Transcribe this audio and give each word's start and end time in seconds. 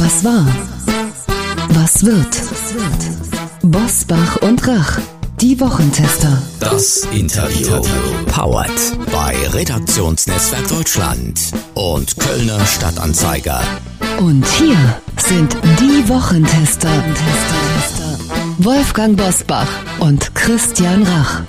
Was 0.00 0.24
war? 0.24 0.46
Was 1.70 2.04
wird? 2.04 2.28
Bosbach 3.62 4.36
und 4.42 4.66
Rach. 4.68 5.00
Die 5.40 5.58
Wochentester. 5.60 6.40
Das 6.60 6.98
Interview. 7.12 7.82
Powered 8.26 8.70
bei 9.10 9.34
Redaktionsnetzwerk 9.52 10.68
Deutschland 10.68 11.40
und 11.74 12.16
Kölner 12.16 12.64
Stadtanzeiger. 12.64 13.60
Und 14.20 14.46
hier 14.46 15.00
sind 15.16 15.56
die 15.80 16.08
Wochentester. 16.08 16.90
Wolfgang 18.58 19.16
Bosbach 19.16 19.68
und 19.98 20.32
Christian 20.36 21.02
Rach. 21.02 21.42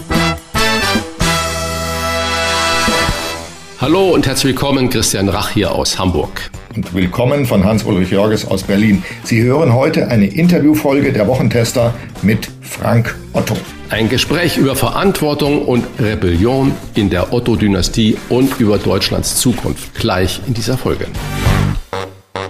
Hallo 3.80 4.10
und 4.10 4.26
herzlich 4.26 4.54
willkommen, 4.56 4.90
Christian 4.90 5.30
Rach 5.30 5.50
hier 5.52 5.72
aus 5.72 6.00
Hamburg. 6.00 6.50
Und 6.76 6.94
willkommen 6.94 7.48
von 7.48 7.64
Hans-Ulrich 7.64 8.12
Jörges 8.12 8.46
aus 8.46 8.64
Berlin. 8.64 9.04
Sie 9.24 9.42
hören 9.42 9.74
heute 9.74 10.08
eine 10.10 10.28
Interviewfolge 10.28 11.12
der 11.12 11.28
Wochentester 11.28 11.96
mit 12.22 12.48
Frank 12.62 13.16
Otto. 13.34 13.58
Ein 13.90 14.08
Gespräch 14.08 14.56
über 14.58 14.76
Verantwortung 14.76 15.66
und 15.66 15.86
Rebellion 16.00 16.74
in 16.94 17.10
der 17.10 17.34
Otto-Dynastie 17.34 18.18
und 18.30 18.60
über 18.60 18.78
Deutschlands 18.78 19.38
Zukunft 19.38 19.96
gleich 19.96 20.42
in 20.46 20.54
dieser 20.54 20.78
Folge. 20.78 21.08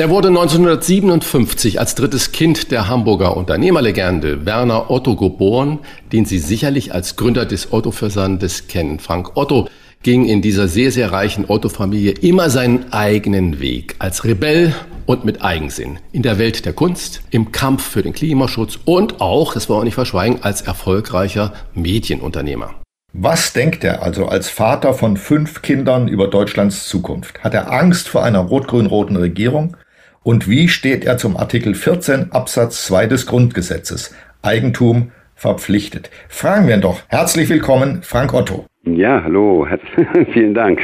Er 0.01 0.09
wurde 0.09 0.29
1957 0.29 1.79
als 1.79 1.93
drittes 1.93 2.31
Kind 2.31 2.71
der 2.71 2.87
Hamburger 2.87 3.37
Unternehmerlegende 3.37 4.47
Werner 4.47 4.89
Otto 4.89 5.15
geboren, 5.15 5.77
den 6.11 6.25
Sie 6.25 6.39
sicherlich 6.39 6.91
als 6.91 7.17
Gründer 7.17 7.45
des 7.45 7.71
Otto-Versandes 7.71 8.65
kennen. 8.67 8.97
Frank 8.97 9.37
Otto 9.37 9.67
ging 10.01 10.25
in 10.25 10.41
dieser 10.41 10.67
sehr, 10.67 10.91
sehr 10.91 11.11
reichen 11.11 11.45
Otto-Familie 11.47 12.13
immer 12.13 12.49
seinen 12.49 12.91
eigenen 12.91 13.59
Weg 13.59 13.93
als 13.99 14.23
Rebell 14.23 14.73
und 15.05 15.23
mit 15.23 15.43
Eigensinn 15.43 15.99
in 16.11 16.23
der 16.23 16.39
Welt 16.39 16.65
der 16.65 16.73
Kunst, 16.73 17.21
im 17.29 17.51
Kampf 17.51 17.87
für 17.87 18.01
den 18.01 18.13
Klimaschutz 18.13 18.79
und 18.85 19.21
auch, 19.21 19.53
das 19.53 19.69
wollen 19.69 19.81
wir 19.81 19.85
nicht 19.85 19.93
verschweigen, 19.93 20.39
als 20.41 20.63
erfolgreicher 20.63 21.53
Medienunternehmer. 21.75 22.73
Was 23.13 23.53
denkt 23.53 23.83
er 23.83 24.01
also 24.01 24.25
als 24.25 24.49
Vater 24.49 24.95
von 24.95 25.15
fünf 25.15 25.61
Kindern 25.61 26.07
über 26.07 26.27
Deutschlands 26.27 26.87
Zukunft? 26.87 27.43
Hat 27.43 27.53
er 27.53 27.71
Angst 27.71 28.09
vor 28.09 28.23
einer 28.23 28.39
rot-grün-roten 28.39 29.17
Regierung? 29.17 29.77
Und 30.23 30.47
wie 30.47 30.67
steht 30.67 31.03
er 31.03 31.17
zum 31.17 31.35
Artikel 31.35 31.73
14 31.73 32.31
Absatz 32.31 32.85
2 32.85 33.07
des 33.07 33.25
Grundgesetzes? 33.25 34.13
Eigentum 34.43 35.11
verpflichtet. 35.33 36.11
Fragen 36.29 36.67
wir 36.67 36.75
ihn 36.75 36.81
doch. 36.81 36.99
Herzlich 37.07 37.49
willkommen, 37.49 38.03
Frank 38.03 38.31
Otto. 38.35 38.67
Ja, 38.83 39.23
hallo, 39.23 39.65
vielen 40.33 40.53
Dank. 40.53 40.79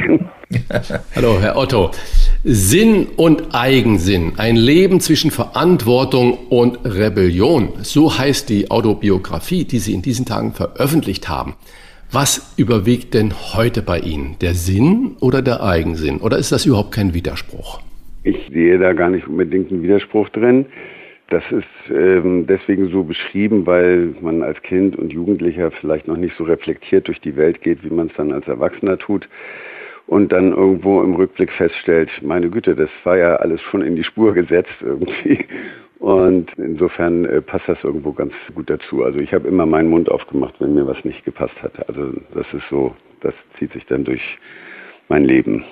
hallo, 1.16 1.40
Herr 1.40 1.56
Otto. 1.56 1.92
Sinn 2.44 3.06
und 3.16 3.54
Eigensinn, 3.54 4.34
ein 4.38 4.56
Leben 4.56 5.02
zwischen 5.02 5.30
Verantwortung 5.30 6.48
und 6.50 6.80
Rebellion, 6.84 7.74
so 7.84 8.18
heißt 8.18 8.50
die 8.50 8.72
Autobiografie, 8.72 9.66
die 9.66 9.80
Sie 9.80 9.94
in 9.94 10.02
diesen 10.02 10.26
Tagen 10.26 10.54
veröffentlicht 10.54 11.30
haben. 11.30 11.56
Was 12.12 12.54
überwiegt 12.58 13.14
denn 13.14 13.34
heute 13.54 13.84
bei 13.84 14.00
Ihnen? 14.00 14.38
Der 14.42 14.56
Sinn 14.56 15.16
oder 15.20 15.44
der 15.44 15.62
Eigensinn? 15.62 16.22
Oder 16.22 16.40
ist 16.40 16.52
das 16.52 16.66
überhaupt 16.66 16.92
kein 16.92 17.14
Widerspruch? 17.14 17.82
Ich 18.28 18.50
sehe 18.52 18.78
da 18.78 18.92
gar 18.92 19.10
nicht 19.10 19.26
unbedingt 19.26 19.72
einen 19.72 19.84
Widerspruch 19.84 20.28
drin. 20.28 20.66
Das 21.30 21.50
ist 21.50 21.90
ähm, 21.90 22.46
deswegen 22.46 22.90
so 22.90 23.04
beschrieben, 23.04 23.66
weil 23.66 24.16
man 24.20 24.44
als 24.44 24.62
Kind 24.64 24.98
und 24.98 25.14
Jugendlicher 25.14 25.72
vielleicht 25.72 26.10
noch 26.10 26.18
nicht 26.18 26.36
so 26.36 26.44
reflektiert 26.44 27.08
durch 27.08 27.22
die 27.22 27.38
Welt 27.38 27.62
geht, 27.62 27.86
wie 27.86 27.90
man 27.90 28.08
es 28.08 28.14
dann 28.18 28.34
als 28.34 28.46
Erwachsener 28.46 28.98
tut. 28.98 29.30
Und 30.08 30.34
dann 30.34 30.52
irgendwo 30.52 31.02
im 31.04 31.16
Rückblick 31.16 31.54
feststellt, 31.54 32.10
meine 32.22 32.50
Güte, 32.50 32.76
das 32.76 32.90
war 33.06 33.18
ja 33.18 33.38
alles 33.38 33.62
schon 33.62 33.82
in 33.82 33.96
die 33.96 34.04
Spur 34.04 34.34
gesetzt 34.34 34.76
irgendwie. 34.82 35.46
Und 36.00 36.52
insofern 36.58 37.24
äh, 37.24 37.42
passt 37.42 37.70
das 37.70 37.82
irgendwo 37.82 38.12
ganz 38.12 38.34
gut 38.54 38.70
dazu. 38.70 39.06
Also 39.06 39.20
ich 39.20 39.34
habe 39.34 39.48
immer 39.48 39.66
meinen 39.66 39.90
Mund 39.90 40.12
aufgemacht, 40.12 40.56
wenn 40.60 40.74
mir 40.74 40.86
was 40.86 41.02
nicht 41.06 41.24
gepasst 41.24 41.56
hatte. 41.64 41.88
Also 41.88 42.12
das 42.34 42.46
ist 42.54 42.68
so, 42.70 42.94
das 43.22 43.34
zieht 43.58 43.72
sich 43.72 43.86
dann 43.86 44.04
durch 44.04 44.38
mein 45.08 45.24
Leben. 45.24 45.64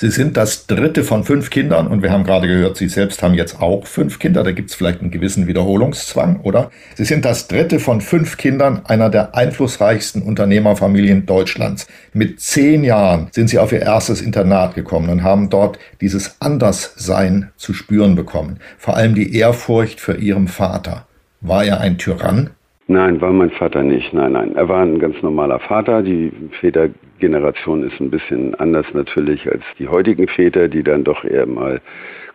Sie 0.00 0.10
sind 0.10 0.38
das 0.38 0.66
dritte 0.66 1.04
von 1.04 1.24
fünf 1.24 1.50
Kindern 1.50 1.86
und 1.86 2.02
wir 2.02 2.10
haben 2.10 2.24
gerade 2.24 2.48
gehört, 2.48 2.78
Sie 2.78 2.88
selbst 2.88 3.22
haben 3.22 3.34
jetzt 3.34 3.60
auch 3.60 3.86
fünf 3.86 4.18
Kinder. 4.18 4.42
Da 4.42 4.52
gibt 4.52 4.70
es 4.70 4.74
vielleicht 4.74 5.02
einen 5.02 5.10
gewissen 5.10 5.46
Wiederholungszwang, 5.46 6.40
oder? 6.40 6.70
Sie 6.94 7.04
sind 7.04 7.26
das 7.26 7.48
dritte 7.48 7.78
von 7.78 8.00
fünf 8.00 8.38
Kindern 8.38 8.80
einer 8.86 9.10
der 9.10 9.34
einflussreichsten 9.34 10.22
Unternehmerfamilien 10.22 11.26
Deutschlands. 11.26 11.86
Mit 12.14 12.40
zehn 12.40 12.82
Jahren 12.82 13.28
sind 13.32 13.50
Sie 13.50 13.58
auf 13.58 13.72
Ihr 13.72 13.82
erstes 13.82 14.22
Internat 14.22 14.74
gekommen 14.74 15.10
und 15.10 15.22
haben 15.22 15.50
dort 15.50 15.78
dieses 16.00 16.36
Anderssein 16.40 17.50
zu 17.58 17.74
spüren 17.74 18.14
bekommen. 18.14 18.58
Vor 18.78 18.96
allem 18.96 19.14
die 19.14 19.36
Ehrfurcht 19.36 20.00
für 20.00 20.14
Ihrem 20.14 20.48
Vater. 20.48 21.06
War 21.42 21.62
er 21.62 21.80
ein 21.80 21.98
Tyrann? 21.98 22.48
Nein, 22.90 23.20
war 23.20 23.32
mein 23.32 23.52
Vater 23.52 23.84
nicht. 23.84 24.12
Nein, 24.12 24.32
nein. 24.32 24.56
Er 24.56 24.68
war 24.68 24.82
ein 24.82 24.98
ganz 24.98 25.22
normaler 25.22 25.60
Vater. 25.60 26.02
Die 26.02 26.32
Vätergeneration 26.58 27.84
ist 27.84 28.00
ein 28.00 28.10
bisschen 28.10 28.56
anders 28.56 28.84
natürlich 28.92 29.48
als 29.48 29.62
die 29.78 29.86
heutigen 29.86 30.26
Väter, 30.26 30.66
die 30.66 30.82
dann 30.82 31.04
doch 31.04 31.22
eher 31.24 31.46
mal 31.46 31.80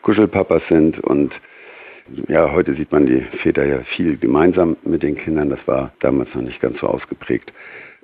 Kuschelpapas 0.02 0.62
sind. 0.70 0.98
Und 1.02 1.34
ja, 2.30 2.54
heute 2.54 2.74
sieht 2.74 2.90
man 2.90 3.06
die 3.06 3.20
Väter 3.44 3.66
ja 3.66 3.80
viel 3.98 4.16
gemeinsam 4.16 4.78
mit 4.86 5.04
den 5.04 5.18
Kindern. 5.18 5.50
Das 5.50 5.60
war 5.66 5.92
damals 6.00 6.34
noch 6.34 6.44
nicht 6.44 6.62
ganz 6.62 6.80
so 6.80 6.88
ausgeprägt. 6.88 7.52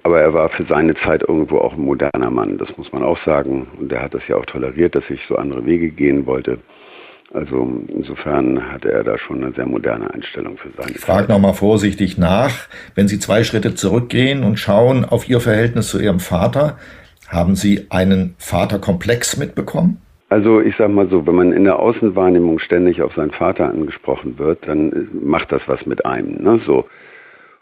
Aber 0.04 0.20
er 0.20 0.34
war 0.34 0.50
für 0.50 0.66
seine 0.66 0.96
Zeit 0.96 1.24
irgendwo 1.26 1.60
auch 1.60 1.76
ein 1.76 1.86
moderner 1.86 2.32
Mann, 2.32 2.58
das 2.58 2.76
muss 2.76 2.92
man 2.92 3.02
auch 3.02 3.24
sagen. 3.24 3.66
Und 3.80 3.94
er 3.94 4.02
hat 4.02 4.14
das 4.14 4.28
ja 4.28 4.36
auch 4.36 4.46
toleriert, 4.46 4.94
dass 4.94 5.10
ich 5.10 5.22
so 5.30 5.38
andere 5.38 5.66
Wege 5.66 5.88
gehen 5.88 6.26
wollte. 6.26 6.58
Also 7.34 7.86
insofern 7.88 8.72
hatte 8.74 8.92
er 8.92 9.06
da 9.06 9.18
schon 9.18 9.44
eine 9.44 9.54
sehr 9.54 9.66
moderne 9.66 10.14
Einstellung 10.14 10.58
für 10.58 10.70
seine 10.78 10.92
Ich 10.92 11.00
frage 11.00 11.32
nochmal 11.32 11.54
vorsichtig 11.54 12.18
nach, 12.18 12.68
wenn 12.94 13.08
Sie 13.08 13.20
zwei 13.20 13.44
Schritte 13.44 13.74
zurückgehen 13.74 14.44
und 14.44 14.60
schauen 14.60 15.06
auf 15.06 15.30
Ihr 15.30 15.40
Verhältnis 15.40 15.90
zu 15.90 16.02
Ihrem 16.02 16.20
Vater, 16.20 16.78
haben 17.30 17.56
Sie 17.56 17.88
einen 17.90 18.36
Vaterkomplex 18.38 19.38
mitbekommen? 19.38 20.02
Also 20.28 20.60
ich 20.60 20.76
sag 20.78 20.90
mal 20.92 21.08
so, 21.10 21.26
wenn 21.26 21.36
man 21.36 21.54
in 21.54 21.64
der 21.64 21.80
Außenwahrnehmung 21.80 22.60
ständig 22.60 23.02
auf 23.02 23.14
seinen 23.16 23.32
Vater 23.32 23.70
angesprochen 23.70 24.38
wird, 24.38 24.68
dann 24.68 25.10
macht 25.14 25.52
das 25.54 25.62
was 25.68 25.86
mit 25.86 26.06
einem. 26.06 26.44
Ne? 26.44 26.60
So. 26.66 26.86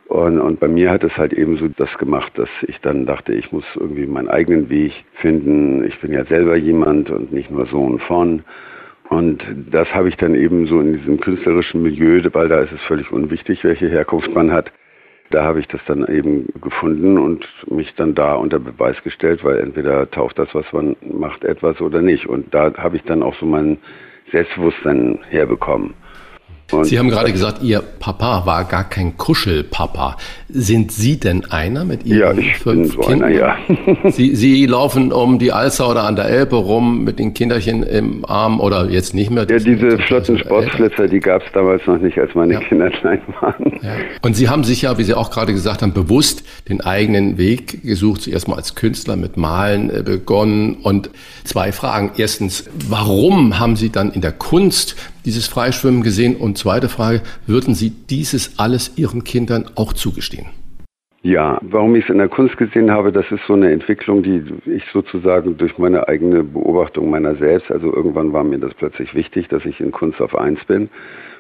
Und, 0.08 0.40
und 0.40 0.60
bei 0.60 0.68
mir 0.68 0.90
hat 0.90 1.04
es 1.04 1.16
halt 1.16 1.34
eben 1.34 1.58
so 1.58 1.68
das 1.68 1.96
gemacht, 2.00 2.32
dass 2.36 2.50
ich 2.64 2.80
dann 2.82 3.06
dachte, 3.06 3.34
ich 3.34 3.52
muss 3.52 3.66
irgendwie 3.76 4.08
meinen 4.08 4.30
eigenen 4.30 4.70
Weg 4.70 4.94
finden. 5.22 5.84
Ich 5.84 6.00
bin 6.00 6.12
ja 6.12 6.26
selber 6.26 6.58
jemand 6.58 7.12
und 7.12 7.32
nicht 7.32 7.52
nur 7.52 7.68
Sohn 7.68 8.00
von. 8.00 8.44
Und 9.10 9.44
das 9.72 9.94
habe 9.94 10.08
ich 10.10 10.18
dann 10.18 10.36
eben 10.36 10.68
so 10.68 10.80
in 10.80 10.94
diesem 10.94 11.20
künstlerischen 11.20 11.82
Milieu, 11.82 12.22
weil 12.32 12.48
da 12.48 12.60
ist 12.60 12.72
es 12.72 12.82
völlig 12.84 13.12
unwichtig, 13.12 13.64
welche 13.64 13.90
Herkunft 13.90 14.34
man 14.34 14.52
hat. 14.52 14.72
Da 15.32 15.44
habe 15.44 15.60
ich 15.60 15.68
das 15.68 15.82
dann 15.86 16.08
eben 16.08 16.48
gefunden 16.62 17.18
und 17.18 17.48
mich 17.70 17.94
dann 17.96 18.16
da 18.16 18.36
unter 18.36 18.60
Beweis 18.60 19.02
gestellt, 19.04 19.44
weil 19.44 19.60
entweder 19.60 20.10
taucht 20.10 20.38
das, 20.40 20.54
was 20.54 20.72
man 20.74 20.96
macht, 21.02 21.44
etwas 21.44 21.82
oder 21.82 22.02
nicht. 22.02 22.28
Und 22.28 22.54
da 22.54 22.74
habe 22.78 22.98
ich 22.98 23.04
dann 23.04 23.24
auch 23.24 23.36
so 23.36 23.46
mein 23.46 23.78
Selbstbewusstsein 24.32 25.20
herbekommen. 25.30 25.94
Und 26.72 26.86
Sie 26.86 27.00
haben 27.00 27.10
gerade 27.10 27.32
gesagt, 27.32 27.62
Ihr 27.62 27.82
Papa 27.82 28.46
war 28.46 28.66
gar 28.66 28.88
kein 28.88 29.18
Kuschelpapa. 29.18 30.18
Sind 30.48 30.92
Sie 30.92 31.20
denn 31.20 31.46
einer 31.46 31.86
mit 31.86 32.06
Ihren 32.06 32.20
ja, 32.20 32.32
ich 32.34 32.58
fünf 32.58 32.96
bin 32.96 33.04
so 33.04 33.10
Kindern? 33.10 33.30
Einer, 33.30 33.38
ja. 33.38 33.58
Sie, 34.10 34.36
Sie 34.36 34.66
laufen 34.66 35.12
um 35.12 35.40
die 35.40 35.52
Alster 35.52 35.90
oder 35.90 36.04
an 36.04 36.16
der 36.16 36.26
Elbe 36.26 36.56
rum 36.56 37.04
mit 37.04 37.20
den 37.20 37.34
Kinderchen 37.34 37.84
im 37.84 38.26
Arm 38.26 38.60
oder 38.60 38.90
jetzt 38.90 39.14
nicht 39.14 39.32
mehr? 39.32 39.46
Ja, 39.50 39.58
diese 39.58 39.98
flotten 40.00 40.40
Sportflitzer, 40.40 41.08
die 41.08 41.20
gab 41.20 41.44
es 41.44 41.52
damals 41.54 41.86
noch 41.86 42.00
nicht, 42.00 42.18
als 42.18 42.34
meine 42.36 42.54
ja. 42.54 42.60
Kinder 42.60 42.90
klein 42.90 43.22
waren. 43.42 43.74
Ja. 43.82 43.96
Und 44.22 44.36
Sie 44.36 44.50
haben 44.50 44.64
sich 44.64 44.84
ja, 44.84 44.98
wie 44.98 45.04
Sie 45.04 45.14
auch 45.14 45.32
gerade 45.32 45.54
gesagt 45.54 45.82
haben, 45.82 45.94
bewusst 45.94 46.44
den 46.68 46.82
eigenen 46.82 47.38
Weg 47.38 47.84
gesucht. 47.84 48.22
Zuerst 48.22 48.48
mal 48.48 48.56
als 48.56 48.76
Künstler 48.76 49.16
mit 49.16 49.38
Malen 49.38 49.90
äh, 49.90 50.04
begonnen. 50.04 50.78
Und 50.82 51.10
zwei 51.44 51.72
Fragen. 51.72 52.12
Erstens, 52.18 52.70
warum 52.88 53.60
haben 53.60 53.76
Sie 53.76 53.92
dann 53.92 54.12
in 54.12 54.22
der 54.22 54.32
Kunst 54.32 54.96
dieses 55.26 55.48
Freischwimmen 55.48 56.04
gesehen? 56.04 56.36
Und 56.36 56.58
zweite 56.58 56.90
Frage, 56.90 57.22
würden 57.46 57.76
Sie 57.76 57.90
dieses 57.90 58.60
alles 58.60 58.98
Ihren 58.98 59.24
Kindern 59.24 59.70
auch 59.76 59.94
zugestehen? 59.94 60.48
Ja, 61.22 61.60
warum 61.62 61.96
ich 61.96 62.06
es 62.06 62.10
in 62.10 62.18
der 62.18 62.30
Kunst 62.30 62.56
gesehen 62.56 62.92
habe, 62.92 63.12
das 63.12 63.30
ist 63.30 63.42
so 63.46 63.54
eine 63.54 63.72
Entwicklung, 63.72 64.24
die 64.24 64.42
ich 64.66 64.84
sozusagen 64.94 65.58
durch 65.58 65.78
meine 65.78 66.08
eigene 66.08 66.44
Beobachtung 66.44 67.10
meiner 67.10 67.36
selbst, 67.36 67.70
also 67.70 67.94
irgendwann 67.94 68.32
war 68.32 68.46
mir 68.46 68.58
das 68.58 68.74
plötzlich 68.74 69.14
wichtig, 69.14 69.50
dass 69.50 69.66
ich 69.66 69.82
in 69.82 69.92
Kunst 69.92 70.22
auf 70.22 70.34
eins 70.34 70.64
bin, 70.64 70.90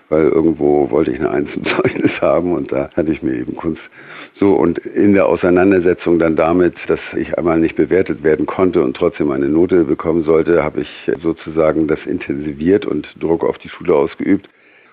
weil 0.10 0.24
irgendwo 0.24 0.90
wollte 0.92 1.12
ich 1.12 1.20
eine 1.20 1.31
Eins 1.31 1.50
im 1.56 1.64
Zeugnis 1.64 2.12
haben 2.22 2.52
und 2.52 2.72
da 2.74 2.90
hatte 2.94 3.12
ich 3.12 3.24
mir 3.24 3.36
eben 3.36 3.56
Kunst 3.56 3.81
so 4.39 4.53
und 4.53 4.77
in 4.80 5.13
der 5.13 5.27
Auseinandersetzung 5.27 6.18
dann 6.19 6.36
damit, 6.36 6.75
dass 6.88 7.00
ich 7.15 7.38
einmal 7.38 7.59
nicht 7.59 7.75
bewertet 7.75 8.24
werden 8.24 8.45
konnte 8.45 8.81
und 8.81 8.95
trotzdem 8.95 9.31
eine 9.31 9.50
Note 9.50 9.83
bekommen 9.83 10.24
sollte, 10.24 10.63
habe 10.63 10.81
ich 10.81 11.12
sozusagen 11.21 11.88
das 11.88 12.00
intensiviert 12.06 12.86
und 12.86 13.07
Druck 13.19 13.44
auf 13.44 13.57
die 13.57 13.69
Schule 13.69 13.94
ausgeübt 13.94 14.50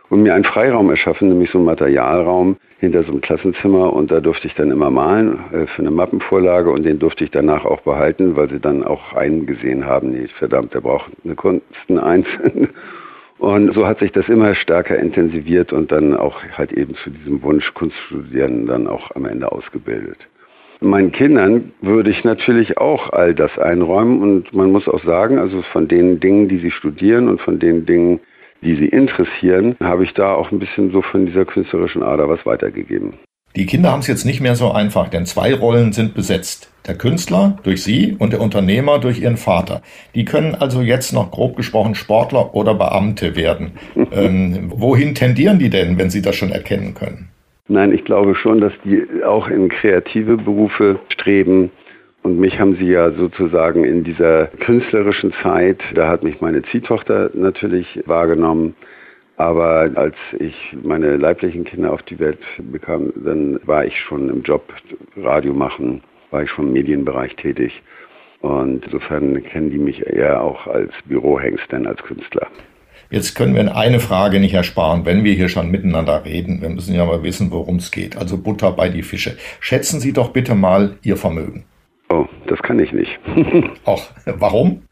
und 0.08 0.22
mir 0.22 0.34
einen 0.34 0.44
Freiraum 0.44 0.90
erschaffen, 0.90 1.28
nämlich 1.28 1.50
so 1.50 1.58
einen 1.58 1.66
Materialraum 1.66 2.56
hinter 2.78 3.02
so 3.04 3.12
einem 3.12 3.20
Klassenzimmer 3.20 3.92
und 3.92 4.10
da 4.10 4.20
durfte 4.20 4.46
ich 4.46 4.54
dann 4.54 4.70
immer 4.70 4.90
malen 4.90 5.38
äh, 5.52 5.66
für 5.66 5.82
eine 5.82 5.90
Mappenvorlage 5.90 6.70
und 6.70 6.84
den 6.84 6.98
durfte 6.98 7.24
ich 7.24 7.30
danach 7.30 7.64
auch 7.64 7.80
behalten, 7.80 8.36
weil 8.36 8.50
sie 8.50 8.60
dann 8.60 8.84
auch 8.84 9.14
eingesehen 9.14 9.86
haben, 9.86 10.10
nee, 10.10 10.28
verdammt, 10.38 10.74
der 10.74 10.80
braucht 10.80 11.10
eine 11.24 11.34
Kunsten 11.34 11.98
eins. 11.98 12.26
Und 13.38 13.74
so 13.74 13.86
hat 13.86 13.98
sich 13.98 14.12
das 14.12 14.28
immer 14.28 14.54
stärker 14.54 14.98
intensiviert 14.98 15.72
und 15.72 15.92
dann 15.92 16.16
auch 16.16 16.42
halt 16.56 16.72
eben 16.72 16.94
zu 16.96 17.10
diesem 17.10 17.42
Wunsch 17.42 17.72
Kunststudieren 17.74 18.66
dann 18.66 18.86
auch 18.86 19.14
am 19.14 19.26
Ende 19.26 19.50
ausgebildet. 19.52 20.18
Meinen 20.80 21.12
Kindern 21.12 21.72
würde 21.80 22.10
ich 22.10 22.22
natürlich 22.24 22.76
auch 22.78 23.10
all 23.10 23.34
das 23.34 23.58
einräumen 23.58 24.20
und 24.20 24.52
man 24.52 24.72
muss 24.72 24.88
auch 24.88 25.02
sagen, 25.04 25.38
also 25.38 25.62
von 25.72 25.88
den 25.88 26.20
Dingen, 26.20 26.48
die 26.48 26.58
sie 26.58 26.70
studieren 26.70 27.28
und 27.28 27.40
von 27.40 27.58
den 27.58 27.86
Dingen, 27.86 28.20
die 28.62 28.74
sie 28.74 28.88
interessieren, 28.88 29.76
habe 29.82 30.04
ich 30.04 30.12
da 30.14 30.34
auch 30.34 30.52
ein 30.52 30.58
bisschen 30.58 30.90
so 30.92 31.02
von 31.02 31.26
dieser 31.26 31.44
künstlerischen 31.44 32.02
Ader 32.02 32.28
was 32.28 32.44
weitergegeben. 32.44 33.14
Die 33.56 33.64
Kinder 33.64 33.90
haben 33.90 34.00
es 34.00 34.06
jetzt 34.06 34.26
nicht 34.26 34.42
mehr 34.42 34.54
so 34.54 34.70
einfach, 34.70 35.08
denn 35.08 35.24
zwei 35.24 35.54
Rollen 35.54 35.92
sind 35.92 36.14
besetzt. 36.14 36.70
Der 36.86 36.94
Künstler 36.94 37.56
durch 37.62 37.82
sie 37.82 38.14
und 38.18 38.34
der 38.34 38.42
Unternehmer 38.42 38.98
durch 38.98 39.18
ihren 39.18 39.38
Vater. 39.38 39.80
Die 40.14 40.26
können 40.26 40.54
also 40.54 40.82
jetzt 40.82 41.14
noch 41.14 41.30
grob 41.30 41.56
gesprochen 41.56 41.94
Sportler 41.94 42.54
oder 42.54 42.74
Beamte 42.74 43.34
werden. 43.34 43.72
ähm, 44.12 44.70
wohin 44.74 45.14
tendieren 45.14 45.58
die 45.58 45.70
denn, 45.70 45.98
wenn 45.98 46.10
sie 46.10 46.20
das 46.20 46.36
schon 46.36 46.50
erkennen 46.50 46.92
können? 46.92 47.30
Nein, 47.68 47.92
ich 47.92 48.04
glaube 48.04 48.34
schon, 48.34 48.60
dass 48.60 48.74
die 48.84 49.02
auch 49.24 49.48
in 49.48 49.70
kreative 49.70 50.36
Berufe 50.36 51.00
streben. 51.08 51.70
Und 52.22 52.38
mich 52.38 52.60
haben 52.60 52.76
sie 52.76 52.88
ja 52.88 53.10
sozusagen 53.12 53.84
in 53.84 54.04
dieser 54.04 54.46
künstlerischen 54.46 55.32
Zeit, 55.42 55.80
da 55.94 56.08
hat 56.08 56.22
mich 56.22 56.40
meine 56.40 56.62
Ziehtochter 56.62 57.30
natürlich 57.32 58.00
wahrgenommen. 58.04 58.74
Aber 59.36 59.90
als 59.94 60.16
ich 60.38 60.54
meine 60.82 61.16
leiblichen 61.16 61.64
Kinder 61.64 61.92
auf 61.92 62.02
die 62.02 62.18
Welt 62.18 62.38
bekam, 62.58 63.12
dann 63.16 63.60
war 63.64 63.84
ich 63.84 63.98
schon 64.00 64.30
im 64.30 64.42
Job 64.42 64.72
Radio 65.16 65.52
machen, 65.52 66.02
war 66.30 66.42
ich 66.42 66.50
schon 66.50 66.68
im 66.68 66.72
Medienbereich 66.72 67.36
tätig. 67.36 67.82
Und 68.40 68.84
insofern 68.84 69.42
kennen 69.44 69.70
die 69.70 69.78
mich 69.78 70.06
eher 70.06 70.42
auch 70.42 70.66
als 70.66 70.92
Bürohengst 71.04 71.70
denn 71.70 71.86
als 71.86 72.02
Künstler. 72.02 72.46
Jetzt 73.10 73.36
können 73.36 73.54
wir 73.54 73.76
eine 73.76 74.00
Frage 74.00 74.40
nicht 74.40 74.54
ersparen, 74.54 75.04
wenn 75.04 75.22
wir 75.22 75.32
hier 75.32 75.48
schon 75.48 75.70
miteinander 75.70 76.24
reden. 76.24 76.60
Wir 76.60 76.70
müssen 76.70 76.94
ja 76.94 77.04
mal 77.04 77.22
wissen, 77.22 77.50
worum 77.52 77.76
es 77.76 77.92
geht. 77.92 78.16
Also 78.16 78.36
Butter 78.36 78.72
bei 78.72 78.88
die 78.88 79.02
Fische. 79.02 79.36
Schätzen 79.60 80.00
Sie 80.00 80.12
doch 80.12 80.30
bitte 80.30 80.54
mal 80.54 80.96
Ihr 81.02 81.16
Vermögen. 81.16 81.64
Oh, 82.08 82.26
das 82.46 82.60
kann 82.62 82.78
ich 82.78 82.92
nicht. 82.92 83.18
Auch 83.84 84.02
warum? 84.24 84.82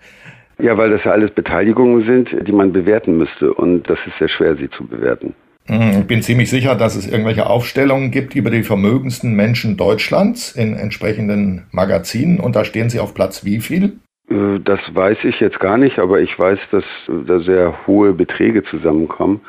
Ja, 0.58 0.76
weil 0.76 0.90
das 0.90 1.04
ja 1.04 1.12
alles 1.12 1.30
Beteiligungen 1.32 2.04
sind, 2.06 2.46
die 2.46 2.52
man 2.52 2.72
bewerten 2.72 3.18
müsste. 3.18 3.52
Und 3.52 3.88
das 3.88 3.98
ist 4.06 4.18
sehr 4.18 4.28
schwer, 4.28 4.56
sie 4.56 4.70
zu 4.70 4.86
bewerten. 4.86 5.34
Mhm, 5.68 6.00
ich 6.00 6.06
bin 6.06 6.22
ziemlich 6.22 6.50
sicher, 6.50 6.74
dass 6.74 6.94
es 6.94 7.10
irgendwelche 7.10 7.46
Aufstellungen 7.46 8.10
gibt 8.10 8.34
über 8.36 8.50
die 8.50 8.62
vermögendsten 8.62 9.34
Menschen 9.34 9.76
Deutschlands 9.76 10.52
in 10.52 10.74
entsprechenden 10.74 11.64
Magazinen. 11.72 12.38
Und 12.38 12.54
da 12.54 12.64
stehen 12.64 12.90
Sie 12.90 13.00
auf 13.00 13.14
Platz 13.14 13.44
wie 13.44 13.60
viel? 13.60 13.98
Äh, 14.30 14.60
das 14.64 14.80
weiß 14.92 15.18
ich 15.24 15.40
jetzt 15.40 15.60
gar 15.60 15.78
nicht, 15.78 15.98
aber 15.98 16.20
ich 16.20 16.38
weiß, 16.38 16.58
dass 16.70 16.84
da 17.26 17.40
sehr 17.40 17.86
hohe 17.86 18.12
Beträge 18.12 18.62
zusammenkommen. 18.64 19.40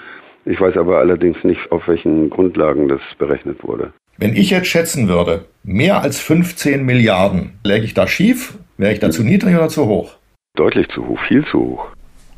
Ich 0.45 0.61
weiß 0.61 0.77
aber 0.77 0.99
allerdings 0.99 1.43
nicht, 1.43 1.71
auf 1.71 1.87
welchen 1.87 2.29
Grundlagen 2.29 2.87
das 2.87 3.01
berechnet 3.17 3.63
wurde. 3.63 3.91
Wenn 4.17 4.35
ich 4.35 4.51
jetzt 4.51 4.67
schätzen 4.67 5.09
würde, 5.09 5.45
mehr 5.63 6.01
als 6.01 6.21
15 6.21 6.85
Milliarden, 6.85 7.59
läge 7.63 7.83
ich 7.83 7.93
da 7.93 8.07
schief? 8.07 8.57
Wäre 8.77 8.93
ich 8.93 8.99
da 8.99 9.09
zu 9.09 9.23
niedrig 9.23 9.55
oder 9.55 9.67
zu 9.67 9.87
hoch? 9.87 10.15
Deutlich 10.55 10.87
zu 10.89 11.05
hoch, 11.07 11.19
viel 11.27 11.45
zu 11.45 11.59
hoch. 11.59 11.85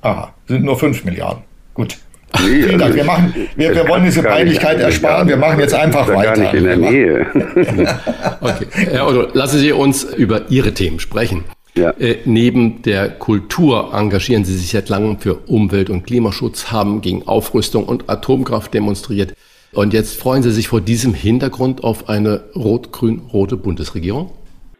Aha, 0.01 0.33
sind 0.47 0.63
nur 0.63 0.77
5 0.77 1.05
Milliarden. 1.05 1.43
Gut. 1.73 1.97
Nee, 2.33 2.63
Vielen 2.63 2.79
Dank. 2.79 2.83
Also 2.83 2.95
wir, 2.95 3.03
machen, 3.05 3.33
wir, 3.55 3.75
wir 3.75 3.87
wollen 3.87 4.03
diese 4.03 4.21
Peinlichkeit 4.21 4.79
ersparen. 4.79 5.27
Wir 5.27 5.37
machen 5.37 5.59
jetzt 5.59 5.73
einfach 5.73 6.07
weiter. 6.07 6.33
Gar 6.33 6.37
nicht 6.37 6.53
in 6.53 6.63
der 6.65 6.77
Nähe. 6.77 7.25
okay. 8.41 8.67
Herr 8.71 9.07
Otto, 9.07 9.27
lassen 9.33 9.59
Sie 9.59 9.71
uns 9.71 10.03
über 10.03 10.49
Ihre 10.49 10.73
Themen 10.73 10.99
sprechen. 10.99 11.45
Ja. 11.75 11.91
Äh, 11.91 12.17
neben 12.25 12.81
der 12.81 13.09
Kultur 13.09 13.93
engagieren 13.93 14.45
Sie 14.45 14.57
sich 14.57 14.71
seit 14.71 14.89
langem 14.89 15.19
für 15.19 15.35
Umwelt- 15.47 15.89
und 15.89 16.05
Klimaschutz, 16.05 16.71
haben 16.71 17.01
gegen 17.01 17.27
Aufrüstung 17.27 17.85
und 17.85 18.09
Atomkraft 18.09 18.73
demonstriert. 18.73 19.33
Und 19.73 19.93
jetzt 19.93 20.19
freuen 20.19 20.43
Sie 20.43 20.51
sich 20.51 20.67
vor 20.67 20.81
diesem 20.81 21.13
Hintergrund 21.13 21.83
auf 21.83 22.09
eine 22.09 22.45
rot-grün-rote 22.55 23.57
Bundesregierung? 23.57 24.31